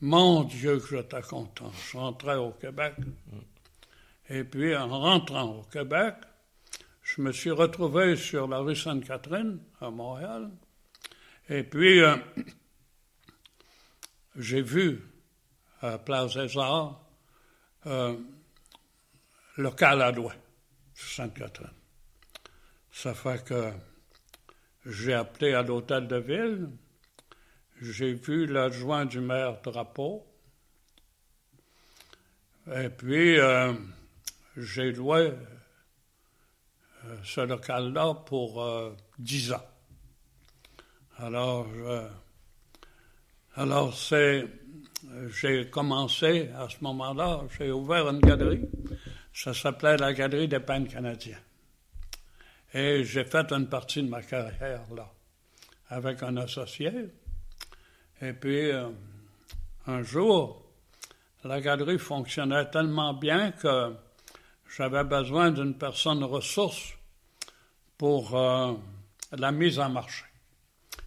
mon 0.01 0.45
Dieu, 0.45 0.79
que 0.79 0.97
j'étais 0.97 1.23
content. 1.23 1.73
Je 1.91 1.99
rentrais 1.99 2.37
au 2.37 2.53
Québec. 2.53 2.95
Et 4.31 4.45
puis, 4.45 4.77
en 4.77 4.89
rentrant 4.89 5.59
au 5.59 5.63
Québec, 5.65 6.15
je 7.03 7.21
me 7.21 7.33
suis 7.33 7.51
retrouvé 7.51 8.15
sur 8.15 8.47
la 8.47 8.59
rue 8.59 8.77
Sainte-Catherine, 8.77 9.59
à 9.81 9.91
Montréal. 9.91 10.51
Et 11.51 11.63
puis, 11.63 12.01
euh, 12.01 12.17
j'ai 14.37 14.61
vu 14.61 15.01
à 15.81 15.99
Place 15.99 16.35
des 16.35 16.59
Arts 16.59 17.03
euh, 17.87 18.17
le 19.57 19.71
Caladouin, 19.71 20.35
Sainte-Catherine. 20.95 21.73
Ça 22.93 23.15
fait 23.15 23.45
que 23.45 23.73
j'ai 24.85 25.15
appelé 25.15 25.55
à 25.55 25.63
l'hôtel 25.63 26.07
de 26.07 26.17
ville, 26.17 26.71
j'ai 27.81 28.13
vu 28.13 28.47
l'adjoint 28.47 29.07
du 29.07 29.21
maire 29.21 29.61
Drapeau, 29.63 30.27
et 32.71 32.91
puis 32.91 33.39
euh, 33.39 33.73
j'ai 34.57 34.93
loué 34.93 35.33
euh, 37.05 37.17
ce 37.25 37.41
local-là 37.41 38.15
pour 38.27 38.63
euh, 38.63 38.95
dix 39.19 39.53
ans. 39.53 39.65
Alors, 41.21 41.67
alors 43.57 43.93
c'est, 43.93 44.47
j'ai 45.41 45.69
commencé 45.69 46.49
à 46.57 46.69
ce 46.69 46.77
moment-là, 46.83 47.43
j'ai 47.59 47.73
ouvert 47.73 48.09
une 48.09 48.21
galerie. 48.21 48.69
Ça 49.35 49.53
s'appelait 49.53 49.97
la 49.97 50.13
Galerie 50.13 50.47
des 50.47 50.61
peintres 50.61 50.93
canadiens. 50.93 51.41
Et 52.73 53.03
j'ai 53.03 53.25
fait 53.25 53.53
une 53.53 53.69
partie 53.69 54.01
de 54.05 54.09
ma 54.09 54.23
carrière 54.23 54.83
là, 54.95 55.11
avec 55.89 56.23
un 56.23 56.37
associé. 56.37 56.93
Et 58.23 58.33
puis, 58.33 58.71
un 59.89 60.03
jour, 60.05 60.63
la 61.43 61.61
galerie 61.61 61.99
fonctionnait 61.99 62.71
tellement 62.71 63.13
bien 63.15 63.51
que 63.51 63.93
j'avais 64.77 65.03
besoin 65.03 65.51
d'une 65.51 65.75
personne 65.75 66.23
ressource 66.23 66.95
pour 67.97 68.37
euh, 68.37 68.75
la 69.33 69.51
mise 69.51 69.81
en 69.81 69.89
marché 69.89 70.28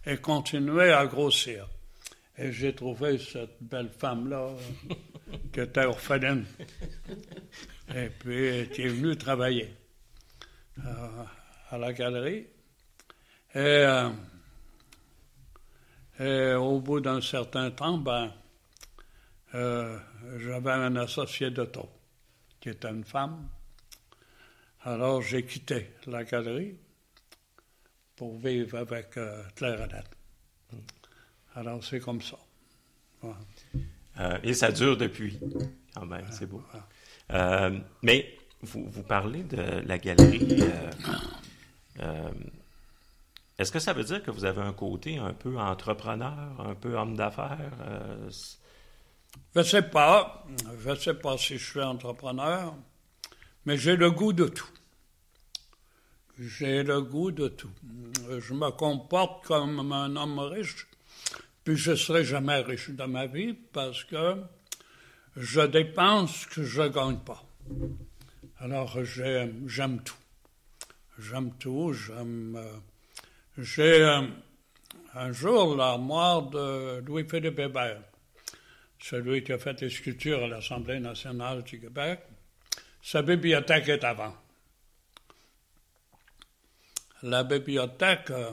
et 0.04 0.16
continuer 0.18 0.92
à 0.92 1.06
grossir. 1.06 1.68
Et 2.36 2.50
j'ai 2.52 2.74
trouvé 2.74 3.18
cette 3.18 3.62
belle 3.62 3.90
femme-là 3.90 4.50
qui 5.52 5.60
était 5.60 5.84
orpheline. 5.84 6.44
Et 7.94 8.08
puis, 8.08 8.68
qui 8.70 8.82
est 8.82 8.88
venue 8.88 9.16
travailler 9.16 9.74
euh, 10.78 11.24
à 11.70 11.78
la 11.78 11.92
galerie. 11.92 12.46
Et, 13.54 13.58
euh, 13.58 14.08
et 16.18 16.54
au 16.54 16.80
bout 16.80 17.00
d'un 17.00 17.20
certain 17.20 17.70
temps, 17.70 17.98
ben, 17.98 18.32
j'avais 19.52 20.70
un 20.70 20.96
associé 20.96 21.50
d'auto 21.50 21.88
qui 22.62 22.70
était 22.70 22.88
une 22.88 23.04
femme. 23.04 23.48
Alors 24.84 25.20
j'ai 25.20 25.44
quitté 25.44 25.94
la 26.06 26.24
galerie 26.24 26.76
pour 28.22 28.38
vivre 28.38 28.78
avec 28.78 29.16
euh, 29.16 29.42
Claire 29.56 29.82
Annette. 29.82 30.16
Alors 31.56 31.82
c'est 31.82 31.98
comme 31.98 32.22
ça. 32.22 32.38
Euh, 34.20 34.38
et 34.44 34.54
ça 34.54 34.70
dure 34.70 34.96
depuis, 34.96 35.40
quand 35.92 36.06
même, 36.06 36.26
c'est 36.30 36.46
beau. 36.46 36.62
Euh, 37.32 37.80
mais 38.00 38.32
vous, 38.60 38.84
vous, 38.88 39.02
parlez 39.02 39.42
de 39.42 39.56
la 39.84 39.98
galerie. 39.98 40.62
Est-ce 43.58 43.72
que 43.72 43.80
ça 43.80 43.92
veut 43.92 44.04
dire 44.04 44.22
que 44.22 44.30
vous 44.30 44.44
avez 44.44 44.62
un 44.62 44.72
côté 44.72 45.18
un 45.18 45.32
peu 45.32 45.58
entrepreneur, 45.58 46.60
un 46.60 46.76
peu 46.76 46.96
homme 46.96 47.16
d'affaires? 47.16 47.72
Je 49.52 49.58
ne 49.58 49.64
sais 49.64 49.82
pas. 49.82 50.46
Je 50.78 50.90
ne 50.90 50.94
sais 50.94 51.14
pas 51.14 51.36
si 51.36 51.58
je 51.58 51.70
suis 51.70 51.82
entrepreneur, 51.82 52.72
mais 53.64 53.76
j'ai 53.76 53.96
le 53.96 54.12
goût 54.12 54.32
de 54.32 54.46
tout. 54.46 54.70
J'ai 56.42 56.82
le 56.82 57.02
goût 57.02 57.30
de 57.30 57.48
tout. 57.48 57.70
Je 58.28 58.54
me 58.54 58.70
comporte 58.70 59.44
comme 59.46 59.92
un 59.92 60.16
homme 60.16 60.38
riche, 60.40 60.86
puis 61.62 61.76
je 61.76 61.92
ne 61.92 61.96
serai 61.96 62.24
jamais 62.24 62.60
riche 62.60 62.90
dans 62.90 63.08
ma 63.08 63.26
vie 63.26 63.54
parce 63.72 64.02
que 64.04 64.36
je 65.36 65.60
dépense 65.60 66.42
ce 66.42 66.46
que 66.48 66.62
je 66.64 66.82
ne 66.82 66.88
gagne 66.88 67.18
pas. 67.18 67.44
Alors 68.58 68.98
j'aime 69.04 70.02
tout. 70.02 70.16
J'aime 71.18 71.52
tout. 71.58 71.92
J'aime. 71.92 72.56
Euh, 72.56 72.76
j'ai 73.58 74.02
euh, 74.02 74.22
un 75.14 75.32
jour 75.32 75.76
l'armoire 75.76 76.42
de 76.42 77.00
Louis-Philippe 77.06 77.58
Hébert 77.58 78.00
celui 79.02 79.42
qui 79.42 79.52
a 79.52 79.58
fait 79.58 79.80
les 79.80 79.90
sculptures 79.90 80.44
à 80.44 80.46
l'Assemblée 80.46 81.00
nationale 81.00 81.62
du 81.64 81.80
Québec, 81.80 82.20
sa 83.02 83.22
bibliothèque 83.22 83.88
est 83.88 84.04
avant. 84.04 84.34
La 87.22 87.44
bibliothèque, 87.44 88.30
euh, 88.30 88.52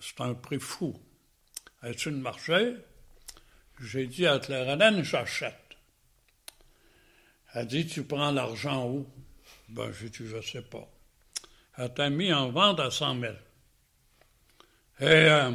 c'est 0.00 0.20
un 0.22 0.34
prix 0.34 0.58
fou. 0.58 0.98
Est-ce 1.82 2.08
une 2.08 2.20
marché? 2.20 2.76
J'ai 3.80 4.06
dit 4.06 4.26
à 4.26 4.38
Claire 4.38 5.04
j'achète. 5.04 5.54
Elle 7.52 7.66
dit, 7.66 7.86
tu 7.86 8.04
prends 8.04 8.32
l'argent 8.32 8.88
où? 8.88 9.06
Ben, 9.68 9.92
j'ai 9.92 10.08
dit, 10.08 10.26
je 10.26 10.36
ne 10.36 10.40
sais 10.40 10.62
pas. 10.62 10.88
Elle 11.76 11.92
t'a 11.92 12.08
mis 12.08 12.32
en 12.32 12.50
vente 12.50 12.80
à 12.80 12.90
100 12.90 13.20
000. 13.20 13.32
Et 15.00 15.04
euh, 15.04 15.52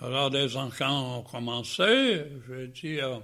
Alors, 0.00 0.30
les 0.30 0.56
enfants 0.56 1.18
ont 1.18 1.22
commencé. 1.22 2.24
J'ai 2.46 2.68
dit, 2.68 3.00
euh, 3.00 3.18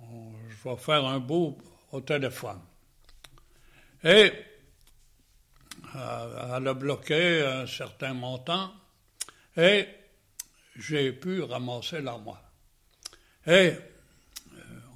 je 0.00 0.68
vais 0.68 0.76
faire 0.76 1.06
un 1.06 1.20
bout 1.20 1.56
au 1.90 2.02
téléphone. 2.02 2.60
Et 4.04 4.30
euh, 5.98 6.56
elle 6.56 6.68
a 6.68 6.74
bloqué 6.74 7.44
un 7.44 7.66
certain 7.66 8.14
montant 8.14 8.72
et 9.56 9.86
j'ai 10.76 11.12
pu 11.12 11.42
ramasser 11.42 12.00
l'armoire. 12.00 12.42
Et 13.46 13.72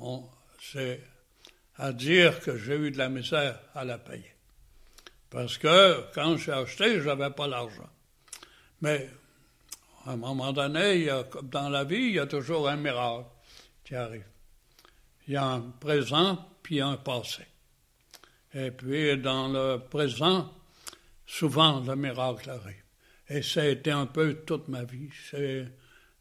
euh, 0.00 0.18
c'est 0.60 1.02
à 1.76 1.92
dire 1.92 2.40
que 2.40 2.56
j'ai 2.56 2.76
eu 2.76 2.90
de 2.90 2.98
la 2.98 3.08
misère 3.08 3.58
à 3.74 3.84
la 3.84 3.98
payer. 3.98 4.32
Parce 5.28 5.58
que 5.58 6.04
quand 6.14 6.36
j'ai 6.36 6.52
acheté, 6.52 7.00
je 7.00 7.06
n'avais 7.06 7.30
pas 7.30 7.48
l'argent. 7.48 7.90
Mais 8.82 9.08
à 10.04 10.12
un 10.12 10.16
moment 10.16 10.52
donné, 10.52 11.08
dans 11.44 11.68
la 11.68 11.84
vie, 11.84 11.96
il 11.96 12.14
y 12.14 12.18
a 12.18 12.26
toujours 12.26 12.68
un 12.68 12.76
miracle 12.76 13.26
qui 13.84 13.94
arrive. 13.94 14.26
Il 15.26 15.34
y 15.34 15.36
a 15.36 15.44
un 15.44 15.60
présent 15.60 16.48
puis 16.62 16.80
un 16.80 16.96
passé. 16.96 17.46
Et 18.54 18.70
puis, 18.70 19.16
dans 19.18 19.48
le 19.48 19.78
présent, 19.78 20.52
souvent, 21.26 21.80
le 21.80 21.96
miracle 21.96 22.50
arrive. 22.50 22.82
Et 23.28 23.42
ça 23.42 23.62
a 23.62 23.66
été 23.66 23.90
un 23.90 24.06
peu 24.06 24.34
toute 24.34 24.68
ma 24.68 24.84
vie. 24.84 25.08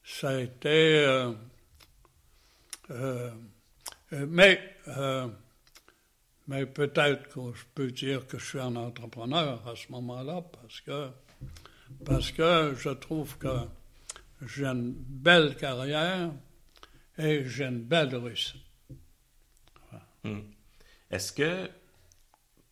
ça 0.03 0.29
a 0.29 0.39
été. 0.39 1.05
Euh, 1.05 1.33
euh, 2.91 3.31
euh, 4.13 4.25
mais 4.29 4.75
mais 6.47 6.65
peut-être 6.65 7.29
que 7.29 7.53
je 7.53 7.63
peux 7.73 7.91
dire 7.91 8.27
que 8.27 8.37
je 8.37 8.45
suis 8.45 8.59
un 8.59 8.75
entrepreneur 8.75 9.65
à 9.67 9.75
ce 9.75 9.89
moment-là 9.91 10.41
parce 10.41 10.81
que 10.81 11.09
parce 12.03 12.31
que 12.31 12.73
je 12.77 12.89
trouve 12.89 13.37
que 13.37 13.55
j'ai 14.45 14.65
une 14.65 14.91
belle 14.91 15.55
carrière 15.55 16.31
et 17.17 17.45
j'ai 17.45 17.65
une 17.65 17.83
belle 17.83 18.15
réussite. 18.15 18.61
Hmm. 20.23 20.41
Est-ce 21.09 21.33
que, 21.33 21.69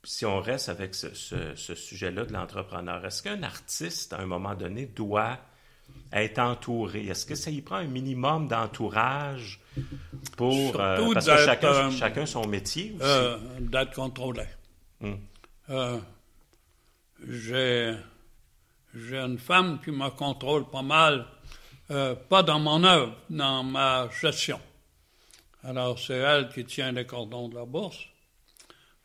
si 0.03 0.25
on 0.25 0.39
reste 0.39 0.69
avec 0.69 0.95
ce, 0.95 1.55
sujet-là 1.55 2.25
de 2.25 2.33
l'entrepreneur, 2.33 3.05
est-ce 3.05 3.23
qu'un 3.23 3.43
artiste, 3.43 4.13
à 4.13 4.19
un 4.19 4.25
moment 4.25 4.55
donné, 4.55 4.85
doit 4.85 5.38
être 6.13 6.39
entouré? 6.39 7.07
Est-ce 7.07 7.25
que 7.25 7.35
ça 7.35 7.51
y 7.51 7.62
prend 7.62 7.77
un 7.77 7.88
minimum 7.88 8.47
d'entourage 8.47 9.59
pour... 10.38 10.80
Euh, 10.80 11.13
parce 11.13 11.26
que 11.26 11.38
chacun, 11.38 11.74
euh, 11.74 11.91
chacun, 11.91 12.26
son 12.26 12.47
métier 12.47 12.93
aussi? 12.95 13.03
Euh, 13.03 13.38
d'être 13.59 13.93
contrôlé. 13.93 14.43
Hmm. 15.01 15.15
j'ai 17.28 17.95
j'ai 18.95 19.17
une 19.17 19.38
femme 19.38 19.80
qui 19.84 19.91
me 19.91 20.09
contrôle 20.09 20.69
pas 20.69 20.82
mal, 20.82 21.26
euh, 21.91 22.15
pas 22.15 22.43
dans 22.43 22.59
mon 22.59 22.84
œuvre, 22.84 23.15
dans 23.30 23.63
ma 23.63 24.09
gestion. 24.21 24.59
Alors, 25.63 25.99
c'est 25.99 26.17
elle 26.17 26.49
qui 26.49 26.65
tient 26.65 26.91
les 26.91 27.05
cordons 27.05 27.49
de 27.49 27.55
la 27.55 27.65
bourse, 27.65 27.99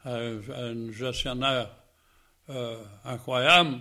euh, 0.07 0.73
une 0.73 0.93
gestionnaire 0.93 1.71
euh, 2.51 2.83
incroyable. 3.05 3.79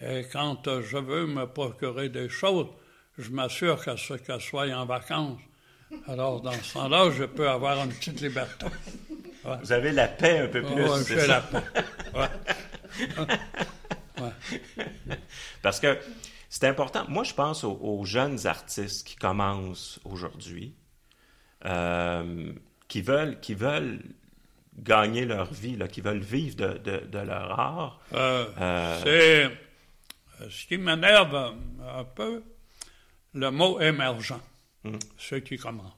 Et 0.00 0.26
quand 0.30 0.80
je 0.82 0.98
veux 0.98 1.26
me 1.26 1.46
procurer 1.46 2.08
des 2.08 2.28
choses, 2.28 2.66
je 3.18 3.30
m'assure 3.30 3.82
qu'elle 3.82 4.40
soit 4.40 4.68
en 4.74 4.86
vacances. 4.86 5.40
Alors, 6.06 6.40
dans 6.40 6.52
ce 6.52 6.74
temps-là, 6.74 7.10
je 7.10 7.24
peux 7.24 7.48
avoir 7.48 7.82
une 7.82 7.90
petite 7.90 8.20
liberté. 8.20 8.66
Vous 9.62 9.72
avez 9.72 9.92
la 9.92 10.08
paix 10.08 10.40
un 10.40 10.48
peu 10.48 10.62
plus. 10.62 10.84
Oui, 10.84 11.04
j'ai 11.08 11.26
la 11.26 11.40
paix. 11.40 11.62
Parce 15.62 15.80
que 15.80 15.98
c'est 16.48 16.66
important. 16.66 17.04
Moi, 17.08 17.24
je 17.24 17.34
pense 17.34 17.64
aux, 17.64 18.04
jeunes 18.04 18.46
artistes 18.46 19.06
qui 19.06 19.16
commencent 19.16 20.00
aujourd'hui, 20.04 20.74
euh, 21.64 22.52
qui 22.88 23.02
veulent, 23.02 23.38
qui 23.40 23.54
veulent 23.54 24.02
gagner 24.78 25.24
leur 25.24 25.52
vie, 25.52 25.76
là, 25.76 25.88
qui 25.88 26.00
veulent 26.00 26.18
vivre 26.22 26.56
de, 26.56 26.78
de, 26.78 26.98
de 27.06 27.18
leur 27.18 27.58
art. 27.58 28.00
Euh, 28.12 28.46
Euh, 28.60 29.00
C'est 29.02 29.44
euh, 30.44 30.50
ce 30.50 30.66
qui 30.66 30.76
m'énerve 30.78 31.34
un, 31.34 31.54
un 32.00 32.04
peu, 32.04 32.42
le 33.34 33.50
mot 33.50 33.80
émergent, 33.80 34.40
Mm. 34.84 34.98
ce 35.18 35.34
qui 35.36 35.56
commence. 35.56 35.92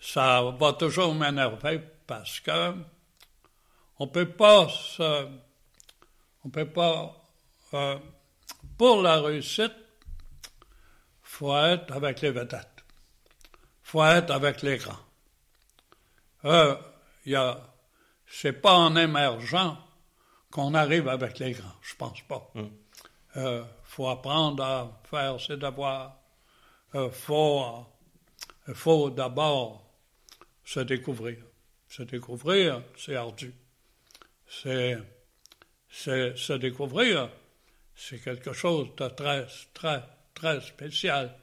Ça 0.00 0.42
va 0.58 0.72
toujours 0.74 1.14
m'énerver 1.14 1.80
parce 2.06 2.40
que 2.40 2.74
on 3.98 4.06
peut 4.08 4.28
pas 4.28 4.68
se, 4.68 5.26
on 6.44 6.50
peut 6.50 6.66
pas 6.68 7.14
euh, 7.74 7.98
pour 8.76 9.00
la 9.02 9.20
réussite, 9.20 9.72
faut 11.22 11.56
être 11.56 11.92
avec 11.92 12.20
les 12.22 12.30
vedettes, 12.32 12.84
faut 13.82 14.04
être 14.04 14.30
avec 14.30 14.60
les 14.62 14.76
grands. 14.78 14.98
Euh, 16.44 16.76
y 17.26 17.34
a, 17.34 17.60
c'est 18.26 18.52
pas 18.52 18.74
en 18.74 18.96
émergent 18.96 19.76
qu'on 20.50 20.74
arrive 20.74 21.08
avec 21.08 21.38
les 21.38 21.52
grands, 21.52 21.74
je 21.82 21.94
pense 21.94 22.20
pas. 22.22 22.52
Euh, 23.36 23.62
faut 23.84 24.08
apprendre 24.08 24.62
à 24.62 25.00
faire 25.08 25.40
ses 25.40 25.56
devoirs. 25.56 26.16
Euh, 26.94 27.10
faut, 27.10 27.86
euh, 28.68 28.74
faut 28.74 29.10
d'abord 29.10 29.84
se 30.64 30.80
découvrir. 30.80 31.38
Se 31.88 32.02
découvrir, 32.02 32.82
c'est 32.96 33.16
ardu. 33.16 33.54
C'est, 34.48 34.98
c'est 35.88 36.36
se 36.36 36.52
découvrir, 36.54 37.30
c'est 37.94 38.18
quelque 38.18 38.52
chose 38.52 38.88
de 38.96 39.08
très, 39.08 39.46
très, 39.74 40.02
très 40.34 40.60
spécial. 40.60 41.36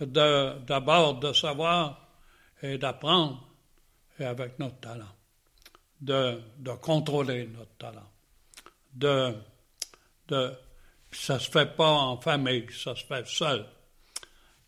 De, 0.00 0.58
d'abord 0.66 1.20
de 1.20 1.32
savoir 1.32 2.08
et 2.62 2.78
d'apprendre, 2.78 3.51
et 4.18 4.24
avec 4.24 4.58
notre 4.58 4.78
talent, 4.80 5.14
de, 6.00 6.42
de 6.58 6.72
contrôler 6.72 7.46
notre 7.46 7.76
talent, 7.78 8.10
de, 8.94 9.34
de, 10.28 10.52
ça 11.10 11.38
se 11.38 11.50
fait 11.50 11.76
pas 11.76 11.90
en 11.90 12.20
famille, 12.20 12.66
ça 12.72 12.94
se 12.94 13.04
fait 13.04 13.26
seul, 13.26 13.66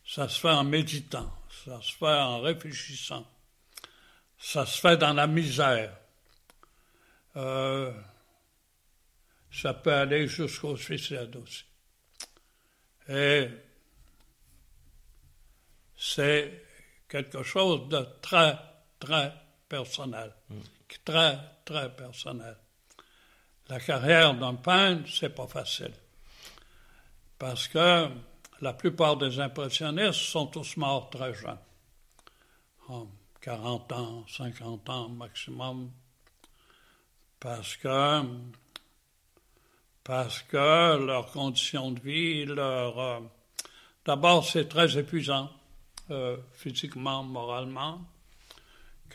ça 0.05 0.27
se 0.29 0.39
fait 0.39 0.51
en 0.51 0.63
méditant, 0.63 1.31
ça 1.65 1.81
se 1.81 1.91
fait 1.93 2.05
en 2.05 2.41
réfléchissant, 2.41 3.25
ça 4.37 4.65
se 4.65 4.79
fait 4.79 4.97
dans 4.97 5.13
la 5.13 5.27
misère. 5.27 5.95
Euh, 7.35 7.91
ça 9.51 9.73
peut 9.73 9.93
aller 9.93 10.27
jusqu'au 10.27 10.75
suicide 10.75 11.35
aussi. 11.35 11.65
Et 13.07 13.49
c'est 15.97 16.63
quelque 17.07 17.43
chose 17.43 17.87
de 17.87 18.05
très, 18.21 18.57
très 18.99 19.33
personnel. 19.67 20.33
Très, 21.03 21.37
très 21.65 21.95
personnel. 21.95 22.55
La 23.69 23.79
carrière 23.79 24.35
d'un 24.35 24.55
peintre, 24.55 25.09
c'est 25.11 25.33
pas 25.33 25.47
facile. 25.47 25.93
Parce 27.37 27.67
que 27.67 28.09
la 28.61 28.73
plupart 28.73 29.17
des 29.17 29.39
impressionnistes 29.39 30.13
sont 30.21 30.47
tous 30.47 30.77
morts 30.77 31.09
très 31.09 31.33
jeunes. 31.33 31.57
En 32.87 33.07
40 33.41 33.91
ans, 33.91 34.25
50 34.27 34.89
ans 34.89 35.09
maximum. 35.09 35.91
Parce 37.39 37.75
que, 37.77 38.21
parce 40.03 40.41
que 40.43 40.97
leurs 41.05 41.31
conditions 41.31 41.91
de 41.91 41.99
vie, 41.99 42.45
leur. 42.45 42.99
euh, 42.99 43.19
D'abord, 44.05 44.45
c'est 44.45 44.67
très 44.69 44.97
épuisant, 44.99 45.49
euh, 46.11 46.37
physiquement, 46.53 47.23
moralement. 47.23 48.01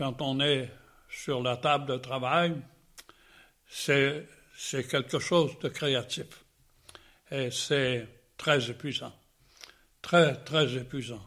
Quand 0.00 0.22
on 0.22 0.40
est 0.40 0.70
sur 1.10 1.42
la 1.42 1.58
table 1.58 1.84
de 1.84 1.98
travail, 1.98 2.56
c'est 3.68 4.26
quelque 4.88 5.18
chose 5.18 5.58
de 5.58 5.68
créatif. 5.68 6.42
Et 7.30 7.50
c'est 7.50 8.08
très 8.38 8.70
épuisant. 8.70 9.12
Très, 10.00 10.36
très 10.36 10.74
épuisant. 10.74 11.22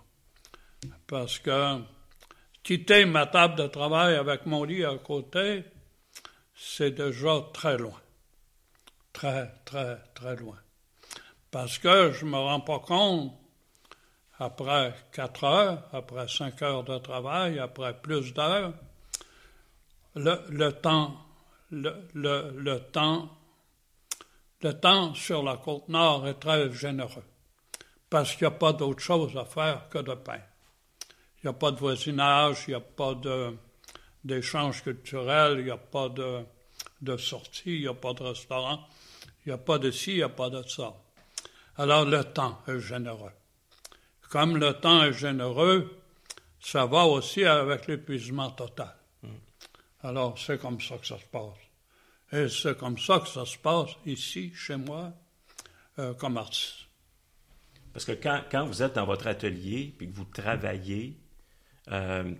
Parce 1.06 1.38
que 1.38 1.82
quitter 2.64 3.06
ma 3.06 3.28
table 3.28 3.58
de 3.58 3.68
travail 3.68 4.16
avec 4.16 4.48
mon 4.48 4.64
lit 4.64 4.84
à 4.84 4.98
côté, 4.98 5.66
c'est 6.56 6.96
déjà 6.96 7.44
très 7.54 7.78
loin. 7.78 8.02
Très, 9.14 9.54
très, 9.66 10.00
très 10.16 10.36
loin. 10.36 10.58
Parce 11.52 11.78
que 11.78 12.12
je 12.12 12.26
me 12.26 12.38
rends 12.38 12.62
pas 12.62 12.80
compte, 12.80 13.34
après 14.40 14.94
quatre 15.12 15.44
heures, 15.44 15.84
après 15.92 16.28
cinq 16.28 16.62
heures 16.62 16.84
de 16.84 16.98
travail, 16.98 17.60
après 17.60 17.94
plus 17.94 18.34
d'heures, 18.34 18.74
le, 20.16 20.70
temps, 20.72 21.18
le, 21.72 22.78
temps, 22.78 23.30
le 24.62 24.74
temps 24.74 25.14
sur 25.14 25.44
la 25.44 25.58
côte 25.58 25.90
nord 25.90 26.28
est 26.28 26.40
très 26.40 26.72
généreux. 26.72 27.24
Parce 28.10 28.36
qu'il 28.36 28.48
n'y 28.48 28.54
a 28.54 28.58
pas 28.58 28.74
d'autre 28.74 29.02
chose 29.02 29.36
à 29.38 29.46
faire 29.46 29.90
que 29.90 30.00
de 30.00 30.14
peindre. 30.14 30.44
Il 31.44 31.48
n'y 31.48 31.50
a 31.50 31.54
pas 31.54 31.72
de 31.72 31.78
voisinage, 31.78 32.66
il 32.68 32.72
n'y 32.72 32.76
a 32.76 32.80
pas 32.80 33.16
d'échange 34.24 34.84
culturel, 34.84 35.60
il 35.60 35.66
n'y 35.66 35.72
a 35.72 35.78
pas 35.78 36.10
de, 36.10 36.46
de 37.02 37.18
sortie, 37.18 37.76
il 37.76 37.82
n'y 37.82 37.88
a 37.88 37.94
pas 37.94 38.14
de 38.14 38.24
restaurant, 38.24 38.88
il 39.46 39.50
n'y 39.50 39.54
a 39.54 39.58
pas 39.58 39.78
de 39.78 39.92
ci, 39.92 40.12
il 40.12 40.18
n'y 40.18 40.24
a 40.24 40.30
pas 40.30 40.50
de 40.50 40.64
ça. 40.68 40.94
Alors 41.76 42.06
le 42.06 42.24
temps 42.24 42.62
est 42.68 42.80
généreux. 42.80 43.32
Comme 44.34 44.58
le 44.58 44.74
temps 44.74 45.04
est 45.04 45.14
généreux, 45.14 45.96
ça 46.60 46.88
va 46.88 47.06
aussi 47.06 47.44
avec 47.46 47.86
l'épuisement 47.88 48.50
total. 48.50 48.96
Alors 50.02 50.40
c'est 50.40 50.60
comme 50.60 50.82
ça 50.82 50.98
que 50.98 51.06
ça 51.06 51.20
se 51.20 51.26
passe. 51.26 51.60
Et 52.32 52.50
c'est 52.50 52.76
comme 52.76 52.98
ça 52.98 53.20
que 53.20 53.28
ça 53.28 53.46
se 53.46 53.60
passe 53.60 53.92
ici, 54.08 54.52
chez 54.56 54.76
moi, 54.76 55.14
euh, 56.00 56.16
comme 56.16 56.38
artiste. 56.38 56.88
Parce 57.94 58.06
que 58.06 58.14
quand, 58.14 58.42
quand 58.52 58.66
vous 58.66 58.82
êtes 58.82 58.94
dans 58.96 59.06
votre 59.06 59.28
atelier 59.28 59.94
puis 59.96 60.10
que 60.10 60.16
vous 60.16 60.26
travaillez, 60.26 61.16
euh, 61.92 62.34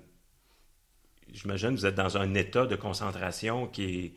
j'imagine 1.32 1.76
que 1.76 1.80
vous 1.82 1.86
êtes 1.86 1.94
dans 1.96 2.18
un 2.18 2.34
état 2.34 2.66
de 2.66 2.76
concentration 2.76 3.68
qui 3.68 3.84
est, 4.06 4.14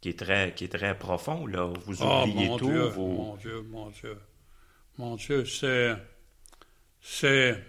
qui 0.00 0.08
est, 0.08 0.18
très, 0.18 0.52
qui 0.52 0.64
est 0.64 0.68
très 0.76 0.98
profond. 0.98 1.46
Là. 1.46 1.72
Vous 1.86 2.02
Oh, 2.02 2.22
oubliez 2.24 2.48
mon 2.48 2.58
tout. 2.58 2.64
Dieu, 2.66 2.82
vous- 2.88 3.12
mon 3.12 3.36
Dieu, 3.36 3.62
mon 3.62 3.90
Dieu. 3.90 4.18
Mon 4.98 5.14
Dieu, 5.14 5.44
c'est. 5.44 5.94
C'est. 7.02 7.64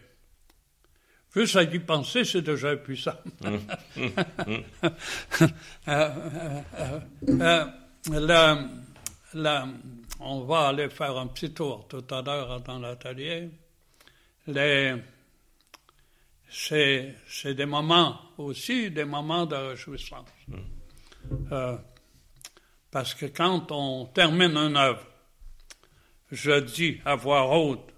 Juste 1.34 1.56
à 1.56 1.64
y 1.64 1.80
penser, 1.80 2.26
c'est 2.26 2.42
déjà 2.42 2.74
épuisant. 2.74 3.16
Euh, 3.46 3.58
euh, 5.88 7.66
euh, 8.10 8.68
euh, 9.36 9.66
on 10.20 10.42
va 10.42 10.68
aller 10.68 10.90
faire 10.90 11.18
un 11.18 11.28
petit 11.28 11.54
tour 11.54 11.88
tout 11.88 12.04
à 12.14 12.22
l'heure 12.22 12.60
dans 12.62 12.80
l'atelier. 12.80 13.50
Les- 14.48 14.96
C'est 16.50 17.16
c'est 17.30 17.54
des 17.54 17.66
moments 17.66 18.20
aussi, 18.38 18.92
des 18.92 19.06
moments 19.06 19.46
de 19.46 19.56
réjouissance. 19.56 20.28
Euh, 21.54 21.78
parce 22.92 23.14
que 23.14 23.28
quand 23.28 23.72
on 23.72 24.06
termine 24.08 24.58
une 24.58 24.76
œuvre, 24.76 25.06
je 26.30 26.60
dis 26.60 27.00
à 27.06 27.16
voix 27.16 27.48
haute, 27.58 27.91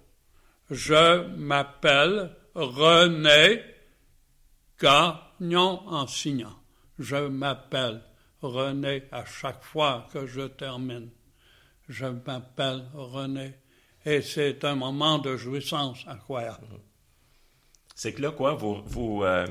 je 0.70 1.26
m'appelle 1.36 2.30
René 2.54 3.62
Gagnon 4.80 5.82
en 5.88 6.06
signant. 6.06 6.56
Je 6.98 7.16
m'appelle 7.16 8.02
René 8.42 9.04
à 9.12 9.24
chaque 9.24 9.62
fois 9.62 10.06
que 10.12 10.26
je 10.26 10.42
termine. 10.42 11.10
Je 11.88 12.06
m'appelle 12.06 12.84
René. 12.94 13.54
Et 14.06 14.20
c'est 14.20 14.64
un 14.64 14.74
moment 14.74 15.18
de 15.18 15.36
jouissance 15.36 16.04
incroyable. 16.06 16.66
C'est 17.94 18.12
que 18.12 18.22
là, 18.22 18.32
quoi, 18.32 18.54
vous, 18.54 18.82
vous, 18.84 19.22
euh, 19.24 19.46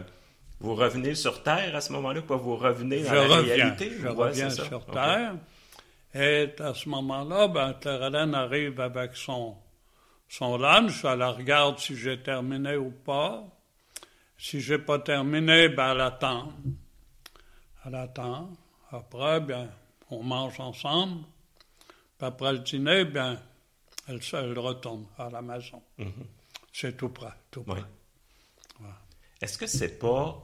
vous 0.60 0.76
revenez 0.76 1.16
sur 1.16 1.42
Terre 1.44 1.76
à 1.76 1.82
ce 1.82 1.92
moment-là, 1.94 2.22
quoi, 2.22 2.38
vous 2.38 2.56
revenez 2.56 3.02
dans 3.04 3.10
Je 3.10 3.16
la 3.16 3.22
reviens, 3.38 3.56
réalité? 3.56 3.92
je 4.00 4.08
Ouais, 4.08 4.14
reviens 4.28 4.50
ça. 4.50 4.66
sur. 4.66 4.86
Terre. 4.88 5.36
Et 6.14 6.50
à 6.60 6.74
ce 6.76 6.88
moment-là, 6.90 7.48
ben, 7.48 7.74
Claire-Hélène 7.74 8.36
arrive 8.36 8.80
avec 8.80 9.16
son, 9.16 9.56
son 10.38 10.58
lunch. 10.58 11.06
Elle 11.06 11.24
regarde 11.24 11.78
si 11.80 11.96
j'ai 11.96 12.22
terminé 12.22 12.76
ou 12.76 12.92
pas. 12.92 13.46
Si 14.38 14.60
j'ai 14.62 14.80
pas 14.80 15.00
terminé, 15.00 15.70
ben, 15.70 15.92
elle 15.94 16.02
attend. 16.02 16.54
Elle 17.86 17.96
attend. 17.96 18.50
Après, 18.92 19.40
bien, 19.40 19.70
on 20.10 20.24
mange 20.24 20.60
ensemble. 20.60 21.24
Puis 22.18 22.28
après 22.28 22.54
le 22.54 22.60
dîner, 22.60 23.06
bien, 23.06 23.40
elle, 24.08 24.22
se- 24.24 24.36
elle 24.36 24.58
retourne 24.58 25.06
à 25.18 25.30
la 25.30 25.42
maison. 25.42 25.82
C'est 26.72 26.98
tout 26.98 27.10
près, 27.10 27.34
tout 27.52 27.64
près. 27.64 27.84
Est-ce 29.42 29.58
que 29.58 29.68
c'est 29.68 30.00
pas, 30.00 30.42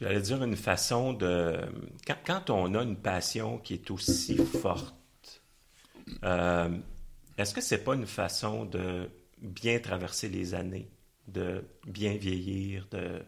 j'allais 0.00 0.20
dire, 0.20 0.42
une 0.42 0.56
façon 0.56 1.12
de... 1.14 1.58
Quand, 2.06 2.16
quand 2.26 2.50
on 2.50 2.74
a 2.74 2.82
une 2.82 2.96
passion 2.96 3.58
qui 3.58 3.74
est 3.74 3.90
aussi 3.90 4.36
forte, 4.36 5.42
euh, 6.24 6.76
est-ce 7.38 7.54
que 7.54 7.60
c'est 7.60 7.84
pas 7.84 7.94
une 7.94 8.06
façon 8.06 8.64
de 8.64 9.10
bien 9.38 9.78
traverser 9.78 10.28
les 10.28 10.54
années, 10.54 10.88
de 11.28 11.64
bien 11.86 12.14
vieillir, 12.16 12.86
de... 12.90 13.22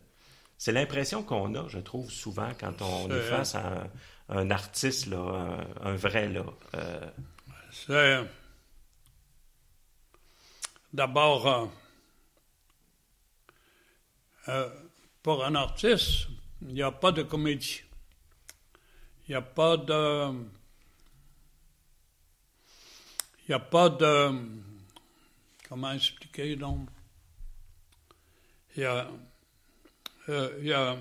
C'est 0.56 0.72
l'impression 0.72 1.22
qu'on 1.22 1.54
a, 1.56 1.68
je 1.68 1.78
trouve, 1.78 2.10
souvent 2.10 2.50
quand 2.58 2.80
on 2.80 3.10
est 3.10 3.20
face 3.22 3.54
à 3.54 3.88
un, 4.28 4.50
artiste, 4.50 5.06
là, 5.06 5.58
un, 5.82 5.94
vrai. 5.96 6.28
Là, 6.28 6.44
euh. 6.74 7.10
C'est 7.70 8.24
d'abord 10.92 11.46
euh, 11.46 11.66
euh, 14.48 14.68
pour 15.22 15.44
un 15.44 15.54
artiste, 15.56 16.28
il 16.62 16.74
n'y 16.74 16.82
a 16.82 16.92
pas 16.92 17.12
de 17.12 17.22
comédie. 17.22 17.82
Il 19.26 19.32
n'y 19.32 19.36
a 19.36 19.42
pas 19.42 19.76
de. 19.76 20.32
Il 23.46 23.50
n'y 23.50 23.54
a 23.54 23.58
pas 23.58 23.88
de. 23.88 24.30
Comment 25.68 25.92
expliquer 25.92 26.56
donc? 26.56 26.88
Il 28.76 28.82
y 28.82 28.86
a. 28.86 29.08
Euh, 30.28 30.58
il 30.60 30.66
y 30.66 30.72
a 30.72 30.96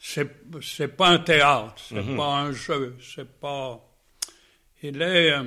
c'est, 0.00 0.96
pas 0.96 1.08
un 1.08 1.18
théâtre, 1.18 1.74
c'est 1.76 1.96
mm-hmm. 1.96 2.16
pas 2.16 2.38
un 2.38 2.52
jeu, 2.52 2.96
c'est 3.00 3.38
pas. 3.38 3.80
Il 4.82 5.02
est, 5.02 5.32
euh, 5.32 5.44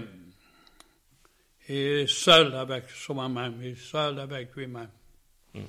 il 1.69 1.75
est 1.75 2.07
seul 2.07 2.53
avec 2.53 2.89
soi-même, 2.89 3.57
il 3.61 3.69
est 3.69 3.75
seul 3.75 4.19
avec 4.19 4.55
lui-même. 4.55 4.91
Mm. 5.55 5.59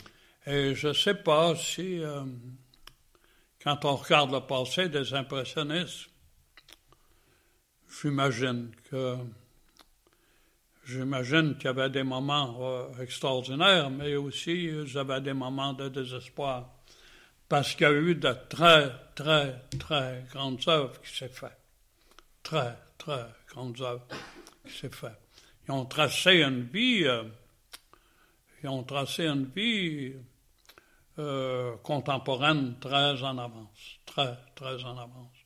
Et 0.46 0.74
je 0.74 0.88
ne 0.88 0.92
sais 0.92 1.14
pas 1.14 1.56
si, 1.56 1.98
euh, 2.00 2.24
quand 3.62 3.86
on 3.86 3.96
regarde 3.96 4.32
le 4.32 4.40
passé 4.40 4.90
des 4.90 5.14
impressionnistes, 5.14 6.10
j'imagine 8.02 8.70
que 8.90 9.16
j'imagine 10.86 11.56
qu'il 11.56 11.66
y 11.66 11.68
avait 11.68 11.90
des 11.90 12.02
moments 12.02 12.56
euh, 12.60 13.02
extraordinaires, 13.02 13.90
mais 13.90 14.16
aussi 14.16 14.64
il 14.64 14.86
y 14.86 15.20
des 15.20 15.32
moments 15.32 15.72
de 15.72 15.88
désespoir, 15.88 16.68
parce 17.48 17.74
qu'il 17.74 17.86
y 17.86 17.90
a 17.90 17.92
eu 17.92 18.14
de 18.14 18.34
très, 18.48 18.90
très, 19.14 19.62
très 19.78 20.24
grandes 20.30 20.62
œuvres 20.68 21.00
qui 21.00 21.16
s'est 21.16 21.28
fait. 21.28 21.56
Très, 22.42 22.76
très 22.98 23.26
grandes 23.48 23.80
œuvres 23.80 24.06
qui 24.66 24.72
s'est 24.72 24.94
fait. 24.94 25.16
Ils 25.66 25.72
ont 25.72 25.86
tracé 25.86 26.42
une 26.42 26.64
vie, 26.64 27.04
euh, 27.04 27.24
ils 28.62 28.68
ont 28.68 28.82
tracé 28.82 29.26
une 29.26 29.46
vie 29.46 30.14
euh, 31.18 31.76
contemporaine 31.82 32.76
très 32.80 33.22
en 33.22 33.38
avance, 33.38 33.98
très, 34.04 34.36
très 34.54 34.82
en 34.84 34.98
avance. 34.98 35.36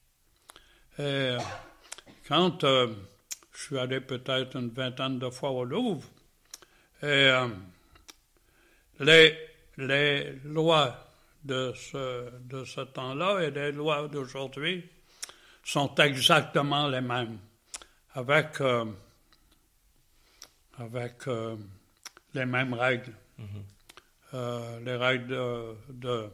Et 0.99 1.37
quand 2.27 2.65
euh, 2.65 2.89
je 3.59 3.65
suis 3.65 3.79
allé 3.79 4.01
peut-être 4.01 4.57
une 4.57 4.71
vingtaine 4.71 5.19
de 5.19 5.31
fois 5.31 5.51
au 5.51 5.65
Louvre, 5.65 6.09
et 7.03 7.07
euh, 7.07 7.49
les, 9.01 9.37
les 9.79 10.33
lois 10.45 11.11
de 11.43 11.73
ce, 11.75 12.31
de 12.39 12.65
ce 12.65 12.83
temps-là 12.83 13.41
et 13.41 13.51
les 13.51 13.73
lois 13.73 14.07
d'aujourd'hui 14.07 14.89
sont 15.65 15.93
exactement 15.97 16.87
les 16.87 17.01
mêmes, 17.01 17.39
avec, 18.15 18.61
avec 20.79 21.15
les 22.35 22.47
mêmes 22.47 22.75
règles. 22.75 23.13
Mm-hmm. 23.41 24.35
Euh, 24.35 24.81
les 24.85 24.97
règles 24.97 25.77
de, 25.89 26.29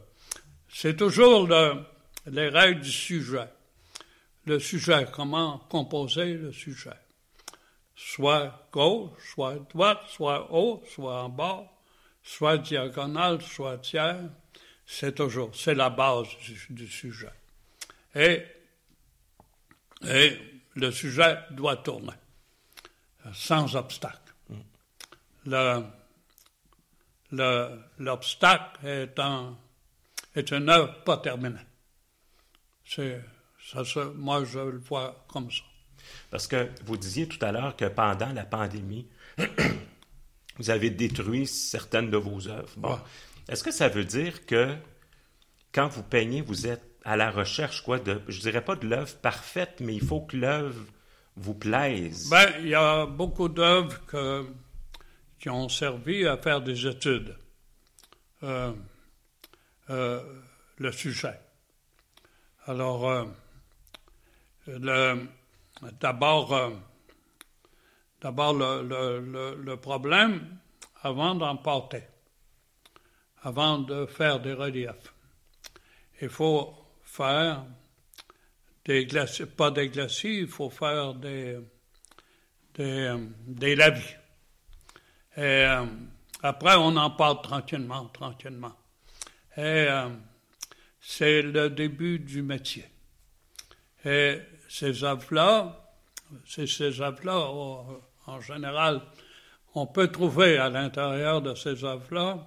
c'est 0.69 0.95
toujours 0.95 1.47
les 2.27 2.49
règles 2.49 2.81
du 2.81 2.91
sujet. 2.91 3.49
Le 4.45 4.59
sujet, 4.59 5.07
comment 5.11 5.57
composer 5.69 6.35
le 6.35 6.51
sujet. 6.51 6.91
Soit 7.95 8.67
gauche, 8.71 9.11
soit 9.33 9.55
droite, 9.69 10.01
soit 10.07 10.51
haut, 10.51 10.83
soit 10.93 11.23
en 11.23 11.29
bas, 11.29 11.65
soit 12.21 12.57
diagonale, 12.57 13.41
soit 13.41 13.77
tiers. 13.77 14.29
C'est 14.85 15.15
toujours, 15.15 15.55
c'est 15.55 15.75
la 15.75 15.89
base 15.89 16.27
du, 16.69 16.87
sujet. 16.87 17.31
Et, 18.13 18.43
le 20.75 20.91
sujet 20.91 21.39
doit 21.51 21.77
tourner 21.77 22.13
sans 23.33 23.75
obstacle. 23.75 24.33
Mm. 24.49 25.83
Le, 27.31 27.79
l'obstacle 27.99 28.85
est, 28.85 29.17
un, 29.19 29.57
une 30.35 30.69
œuvre 30.69 31.03
pas 31.03 31.17
terminée. 31.17 31.65
Ça, 32.85 33.01
moi, 34.15 34.43
je 34.45 34.59
le 34.59 34.77
vois 34.77 35.25
comme 35.27 35.49
ça. 35.49 35.63
Parce 36.31 36.47
que 36.47 36.69
vous 36.85 36.97
disiez 36.97 37.27
tout 37.27 37.43
à 37.43 37.51
l'heure 37.51 37.75
que 37.75 37.85
pendant 37.85 38.31
la 38.33 38.45
pandémie, 38.45 39.07
vous 40.57 40.69
avez 40.69 40.89
détruit 40.89 41.47
certaines 41.47 42.09
de 42.09 42.17
vos 42.17 42.47
œuvres. 42.47 42.73
Bon. 42.77 42.99
Est-ce 43.47 43.63
que 43.63 43.71
ça 43.71 43.87
veut 43.87 44.05
dire 44.05 44.45
que 44.45 44.75
quand 45.71 45.87
vous 45.87 46.03
peignez, 46.03 46.41
vous 46.41 46.67
êtes 46.67 46.83
à 47.03 47.15
la 47.15 47.29
recherche, 47.29 47.83
quoi, 47.83 47.99
de, 47.99 48.21
je 48.27 48.39
dirais 48.39 48.63
pas 48.63 48.75
de 48.75 48.87
l'œuvre 48.87 49.15
parfaite, 49.17 49.75
mais 49.79 49.93
il 49.93 50.01
faut 50.03 50.21
que 50.21 50.37
l'œuvre 50.37 50.83
vous 51.35 51.53
plaise? 51.53 52.29
Ben, 52.29 52.47
il 52.59 52.69
y 52.69 52.75
a 52.75 53.05
beaucoup 53.05 53.49
d'œuvres 53.49 53.99
qui 55.39 55.49
ont 55.49 55.69
servi 55.69 56.25
à 56.25 56.37
faire 56.37 56.61
des 56.61 56.87
études. 56.87 57.35
Euh, 58.43 58.73
euh, 59.89 60.21
le 60.77 60.91
sujet. 60.91 61.39
Alors, 62.65 63.09
euh, 64.67 65.15
d'abord, 65.99 66.71
d'abord 68.21 68.53
le, 68.53 69.55
le, 69.55 69.77
problème, 69.77 70.57
avant 71.03 71.35
d'emporter, 71.35 72.03
avant 73.43 73.79
de 73.79 74.05
faire 74.05 74.39
des 74.39 74.53
reliefs, 74.53 75.13
il 76.21 76.29
faut 76.29 76.73
faire 77.03 77.65
des 78.85 79.05
glacis, 79.05 79.45
pas 79.45 79.71
des 79.71 79.89
glacis, 79.89 80.39
il 80.41 80.47
faut 80.47 80.69
faire 80.69 81.13
des, 81.15 81.57
des, 82.75 83.15
des 83.47 83.75
lavis. 83.75 84.15
Et 85.37 85.41
euh, 85.41 85.85
après, 86.43 86.75
on 86.75 86.95
en 86.95 87.09
parle 87.11 87.41
tranquillement, 87.41 88.05
tranquillement. 88.07 88.75
Et 89.57 89.61
euh, 89.61 90.09
c'est 90.99 91.41
le 91.41 91.69
début 91.69 92.19
du 92.19 92.41
métier. 92.41 92.85
Et 94.05 94.39
ces 94.75 95.05
œuvres-là, 95.05 95.93
ces 96.45 97.01
œuvres-là, 97.01 97.49
en 98.27 98.41
général, 98.41 99.01
on 99.73 99.87
peut 99.87 100.09
trouver 100.09 100.57
à 100.57 100.69
l'intérieur 100.69 101.41
de 101.41 101.55
ces 101.55 101.85
œuvres-là, 101.85 102.45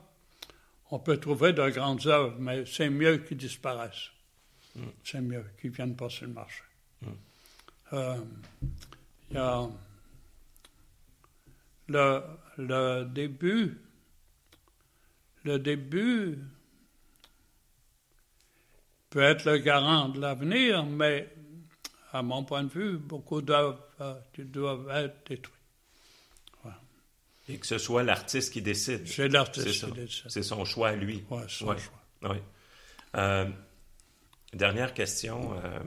on 0.90 0.98
peut 0.98 1.16
trouver 1.16 1.54
de 1.54 1.66
grandes 1.70 2.06
œuvres, 2.06 2.36
mais 2.38 2.66
c'est 2.66 2.90
mieux 2.90 3.18
qu'ils 3.18 3.38
disparaissent. 3.38 4.10
Mm. 4.74 4.82
C'est 5.04 5.20
mieux 5.22 5.44
qu'ils 5.58 5.70
ne 5.70 5.76
viennent 5.76 5.96
pas 5.96 6.10
sur 6.10 6.26
le 6.26 6.34
marché. 6.34 6.62
Mm. 7.00 7.06
Euh, 7.94 8.16
il 9.30 9.36
y 9.36 9.38
a 9.38 9.68
le, 11.88 12.22
le 12.58 13.04
début, 13.04 13.80
le 15.44 15.58
début 15.58 16.38
peut 19.08 19.22
être 19.22 19.46
le 19.46 19.56
garant 19.56 20.10
de 20.10 20.20
l'avenir, 20.20 20.84
mais 20.84 21.32
à 22.12 22.22
mon 22.22 22.44
point 22.44 22.64
de 22.64 22.68
vue, 22.70 22.96
beaucoup 22.96 23.42
d'œuvres 23.42 23.78
euh, 24.00 24.14
doivent 24.38 24.88
être 24.90 25.28
détruites. 25.28 25.54
Et 27.50 27.58
que 27.58 27.66
ce 27.66 27.78
soit 27.78 28.02
l'artiste 28.02 28.52
qui 28.52 28.60
décide. 28.60 29.08
C'est 29.08 29.28
l'artiste 29.28 29.86
qui 29.86 29.92
décide. 29.92 30.24
C'est 30.28 30.42
son 30.42 30.66
choix 30.66 30.88
à 30.90 30.96
lui. 30.96 31.24
Oui, 31.30 31.40
son 31.48 31.76
choix. 31.78 32.02
Oui. 32.22 32.36
Euh, 33.16 33.48
dernière 34.52 34.92
question. 34.92 35.54
Euh, 35.64 35.78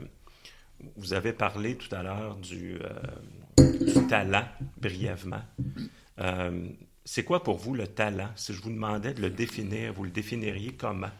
vous 0.96 1.12
avez 1.12 1.32
parlé 1.32 1.76
tout 1.76 1.94
à 1.94 2.02
l'heure 2.02 2.34
du, 2.36 2.80
du 3.58 4.06
talent, 4.08 4.48
brièvement. 4.78 5.44
C'est 7.04 7.24
quoi 7.24 7.44
pour 7.44 7.58
vous 7.58 7.74
le 7.74 7.86
talent? 7.86 8.30
Si 8.34 8.52
je 8.52 8.60
vous 8.60 8.70
demandais 8.70 9.14
de 9.14 9.20
le 9.20 9.30
définir, 9.30 9.92
vous 9.92 10.02
le 10.02 10.10
définiriez 10.10 10.74
comment? 10.74 11.10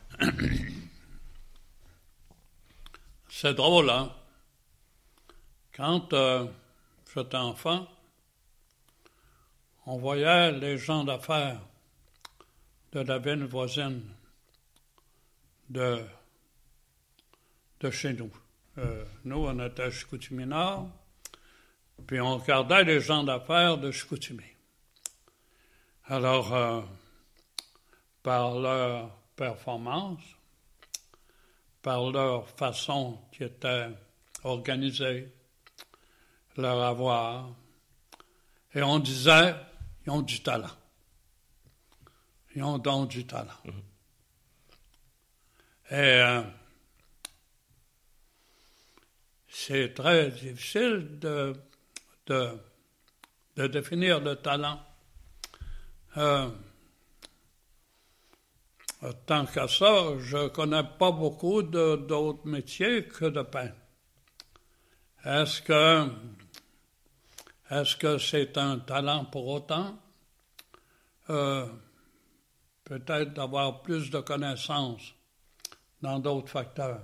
C'est 3.29 3.55
drôle, 3.55 3.91
hein? 3.91 4.13
Quand 5.75 6.13
euh, 6.13 6.47
j'étais 7.15 7.37
enfant, 7.37 7.89
on 9.87 9.97
voyait 9.97 10.53
les 10.53 10.77
gens 10.77 11.03
d'affaires 11.03 11.61
de 12.93 13.01
la 13.01 13.19
ville 13.19 13.45
voisine 13.45 14.03
de, 15.71 16.05
de 17.81 17.91
chez 17.91 18.13
nous. 18.13 18.31
Euh, 18.77 19.05
nous, 19.25 19.47
on 19.47 19.67
était 19.67 19.85
à 19.85 19.91
Chicoutimi 19.91 20.45
Nord, 20.45 20.91
puis 22.07 22.21
on 22.21 22.37
regardait 22.37 22.85
les 22.85 23.01
gens 23.01 23.25
d'affaires 23.25 23.79
de 23.79 23.91
Chicoutimi. 23.91 24.45
Alors, 26.05 26.53
euh, 26.55 26.83
par 28.23 28.59
leur 28.59 29.11
performance, 29.37 30.21
par 31.81 32.11
leur 32.11 32.47
façon 32.51 33.19
qui 33.33 33.45
était 33.45 33.89
organisée, 34.45 35.33
leur 36.57 36.83
avoir, 36.83 37.51
et 38.75 38.83
on 38.83 38.99
disait, 38.99 39.55
ils 40.07 40.11
ont 40.11 40.23
du 40.23 40.43
talent. 40.43 40.71
Ils 42.55 42.63
ont 42.63 42.79
donc 42.79 43.11
du 43.11 43.27
talent. 43.27 43.51
Et 45.91 45.95
euh, 45.95 46.43
c'est 49.49 49.93
très 49.95 50.31
difficile 50.31 51.19
de, 51.19 51.55
de, 52.27 52.59
de, 53.57 53.67
définir 53.67 54.21
le 54.21 54.37
talent. 54.37 54.81
Euh, 56.17 56.49
tant 59.27 59.45
qu'à 59.47 59.69
ça, 59.69 60.19
je 60.19 60.37
ne 60.37 60.49
connais 60.49 60.85
pas 60.99 61.11
beaucoup 61.11 61.63
d'autres 61.63 62.47
métiers 62.47 63.05
que 63.05 63.27
de 63.27 63.43
peintre. 63.43 63.82
Est-ce 65.25 65.63
que 65.63 66.09
est-ce 67.71 67.97
que 67.97 68.19
c'est 68.19 68.59
un 68.59 68.79
talent 68.81 69.25
pour 69.25 69.47
autant? 69.47 69.99
Euh, 71.31 71.67
peut-être 72.85 73.33
d'avoir 73.33 73.83
plus 73.83 74.11
de 74.11 74.21
connaissances 74.21 75.15
dans 76.03 76.19
d'autres 76.19 76.51
facteurs. 76.51 77.01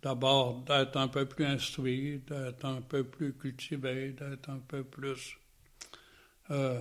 D'abord, 0.00 0.60
d'être 0.62 0.96
un 0.96 1.08
peu 1.08 1.26
plus 1.26 1.44
instruit, 1.44 2.22
d'être 2.26 2.64
un 2.64 2.80
peu 2.80 3.04
plus 3.04 3.34
cultivé, 3.34 4.12
d'être 4.12 4.48
un 4.48 4.60
peu 4.60 4.84
plus... 4.84 5.36
Euh, 6.50 6.80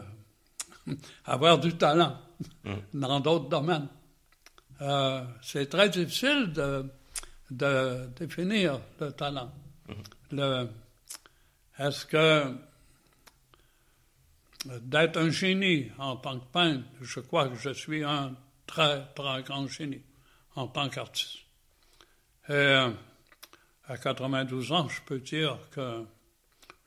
avoir 1.26 1.60
du 1.60 1.76
talent 1.76 2.18
mm. 2.64 2.74
dans 2.93 3.20
d'autres 3.20 3.50
domaines. 3.50 3.89
Euh, 4.82 5.26
c'est 5.41 5.68
très 5.68 5.89
difficile 5.89 6.54
de, 6.54 6.86
de, 7.52 8.08
définir 8.16 8.80
le 9.02 9.12
talent. 9.12 9.52
Le, 10.32 10.70
est-ce 11.80 12.06
que 12.06 12.56
d'être 14.66 15.18
un 15.18 15.30
génie 15.30 15.92
en 15.98 16.18
tant 16.18 16.40
que 16.40 16.46
peintre, 16.46 16.86
je 17.02 17.20
crois 17.20 17.50
que 17.50 17.56
je 17.56 17.70
suis 17.70 18.04
un 18.04 18.36
très, 18.66 19.06
très 19.16 19.44
grand 19.44 19.68
génie 19.68 20.02
en 20.56 20.68
tant 20.68 20.90
qu'artiste. 20.90 21.38
Et 22.50 22.54
euh, 22.54 22.92
à 23.88 23.98
92 23.98 24.72
ans, 24.72 24.90
je 24.90 25.02
peux 25.02 25.20
dire 25.20 25.58
que 25.72 26.04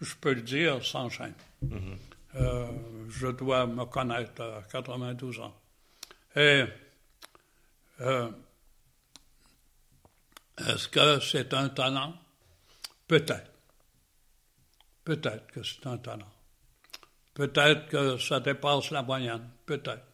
je 0.01 0.15
peux 0.17 0.35
le 0.35 0.43
dire 0.43 0.85
sans 0.85 1.09
gêne. 1.09 1.35
Mm-hmm. 1.65 1.97
Euh, 2.37 2.67
je 3.09 3.29
dois 3.29 3.67
me 3.67 3.85
connaître 3.85 4.43
à 4.43 4.63
92 4.71 5.41
ans. 5.41 5.55
Et 6.37 6.65
euh, 8.01 8.31
est-ce 10.59 10.89
que 10.89 11.21
c'est 11.21 11.53
un 11.55 11.69
talent? 11.69 12.15
Peut-être. 13.11 13.51
Peut-être 15.03 15.49
que 15.49 15.65
c'est 15.65 15.85
un 15.85 15.99
talent. 15.99 16.31
Peut-être 17.35 17.89
que 17.89 18.17
ça 18.19 18.39
dépasse 18.39 18.93
la 18.93 19.03
moyenne. 19.03 19.51
Peut-être. 19.67 20.07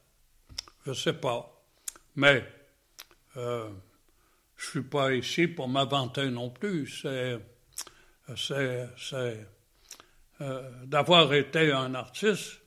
Je 0.87 0.91
ne 0.91 0.95
sais 0.95 1.13
pas. 1.13 1.63
Mais 2.15 2.43
euh, 3.37 3.69
je 4.57 4.65
ne 4.65 4.71
suis 4.71 4.83
pas 4.83 5.13
ici 5.13 5.47
pour 5.47 5.69
m'inventer 5.69 6.31
non 6.31 6.49
plus. 6.49 6.87
C'est, 7.03 7.39
c'est, 8.35 8.89
c'est 8.97 9.47
euh, 10.41 10.71
d'avoir 10.87 11.35
été 11.35 11.73
un 11.73 11.95
artiste. 11.95 12.63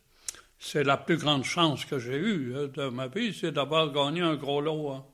C'est 0.60 0.84
la 0.84 0.98
plus 0.98 1.18
grande 1.18 1.44
chance 1.44 1.86
que 1.86 1.98
j'ai 1.98 2.18
eue 2.18 2.56
euh, 2.56 2.68
de 2.68 2.90
ma 2.90 3.08
vie, 3.08 3.34
c'est 3.34 3.52
d'avoir 3.52 3.92
gagné 3.92 4.22
un 4.22 4.36
gros 4.36 4.62
lot. 4.62 4.92
Hein. 4.92 5.06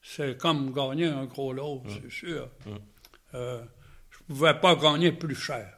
C'est 0.00 0.38
comme 0.38 0.72
gagner 0.72 1.08
un 1.08 1.26
gros 1.26 1.52
lot, 1.52 1.82
mmh. 1.84 1.90
c'est 1.90 2.10
sûr. 2.10 2.48
Mmh. 2.64 3.36
Ne 4.28 4.34
pouvais 4.34 4.60
pas 4.60 4.76
gagner 4.76 5.12
plus 5.12 5.34
cher 5.34 5.74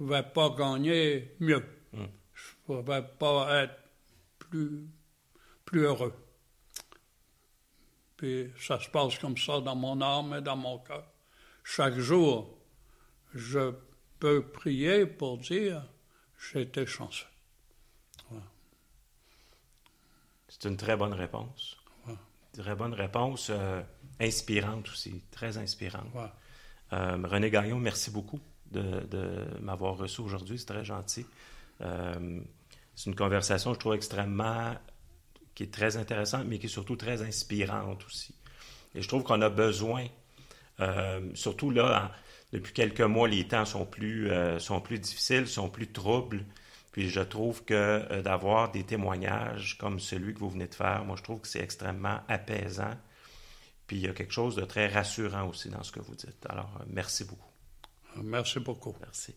ne 0.00 0.06
pouvais 0.06 0.22
pas 0.22 0.50
gagner 0.50 1.34
mieux. 1.40 1.64
Hmm. 1.92 2.06
Je 2.34 2.74
ne 2.74 2.82
pouvais 2.82 3.02
pas 3.02 3.64
être 3.64 3.76
plus, 4.38 4.86
plus 5.64 5.82
heureux. 5.82 6.14
Puis 8.16 8.52
ça 8.58 8.78
se 8.78 8.88
passe 8.88 9.18
comme 9.18 9.36
ça 9.36 9.60
dans 9.60 9.76
mon 9.76 10.00
âme 10.00 10.34
et 10.38 10.40
dans 10.40 10.56
mon 10.56 10.78
cœur. 10.78 11.06
Chaque 11.64 11.98
jour, 11.98 12.58
je 13.34 13.72
peux 14.18 14.46
prier 14.46 15.06
pour 15.06 15.38
dire 15.38 15.86
j'ai 16.52 16.62
été 16.62 16.86
chanceux. 16.86 17.26
C'est 20.48 20.68
une 20.68 20.76
très 20.76 20.96
bonne 20.96 21.12
réponse. 21.12 21.76
Très 22.52 22.74
bonne 22.74 22.94
réponse, 22.94 23.48
euh, 23.50 23.80
inspirante 24.18 24.88
aussi, 24.88 25.22
très 25.30 25.56
inspirante. 25.56 26.08
Euh, 26.92 27.18
René 27.22 27.50
Gagnon, 27.50 27.78
merci 27.78 28.10
beaucoup 28.10 28.40
de, 28.70 29.06
m'avoir 29.60 29.96
reçu 29.96 30.20
aujourd'hui. 30.20 30.58
C'est 30.58 30.66
très 30.66 30.84
gentil. 30.84 31.26
Euh, 31.80 32.40
c'est 32.94 33.10
une 33.10 33.16
conversation, 33.16 33.74
je 33.74 33.78
trouve, 33.78 33.94
extrêmement 33.94 34.74
qui 35.54 35.64
est 35.64 35.72
très 35.72 35.96
intéressante, 35.96 36.44
mais 36.46 36.58
qui 36.58 36.66
est 36.66 36.70
surtout 36.70 36.96
très 36.96 37.22
inspirante 37.22 38.04
aussi. 38.06 38.34
Et 38.94 39.02
je 39.02 39.08
trouve 39.08 39.22
qu'on 39.22 39.40
a 39.42 39.50
besoin, 39.50 40.04
euh, 40.80 41.20
surtout 41.34 41.70
là, 41.70 42.12
depuis 42.52 42.72
quelques 42.72 43.00
mois, 43.00 43.28
les 43.28 43.46
temps 43.46 43.64
sont 43.64 43.86
plus, 43.86 44.30
sont 44.58 44.80
plus 44.80 44.98
difficiles, 44.98 45.46
sont 45.46 45.68
plus 45.68 45.86
troubles. 45.92 46.44
Puis 46.90 47.08
je 47.08 47.20
trouve 47.20 47.64
que 47.64 48.20
d'avoir 48.22 48.72
des 48.72 48.82
témoignages 48.82 49.78
comme 49.78 50.00
celui 50.00 50.34
que 50.34 50.40
vous 50.40 50.50
venez 50.50 50.66
de 50.66 50.74
faire, 50.74 51.04
moi 51.04 51.14
je 51.16 51.22
trouve 51.22 51.40
que 51.40 51.46
c'est 51.46 51.62
extrêmement 51.62 52.18
apaisant. 52.26 52.96
Puis 53.90 53.96
il 53.96 54.04
y 54.04 54.08
a 54.08 54.12
quelque 54.12 54.32
chose 54.32 54.54
de 54.54 54.62
très 54.62 54.86
rassurant 54.86 55.48
aussi 55.48 55.68
dans 55.68 55.82
ce 55.82 55.90
que 55.90 55.98
vous 55.98 56.14
dites. 56.14 56.46
Alors, 56.48 56.80
merci 56.86 57.24
beaucoup. 57.24 57.50
Merci 58.22 58.60
beaucoup. 58.60 58.94
Merci. 59.00 59.34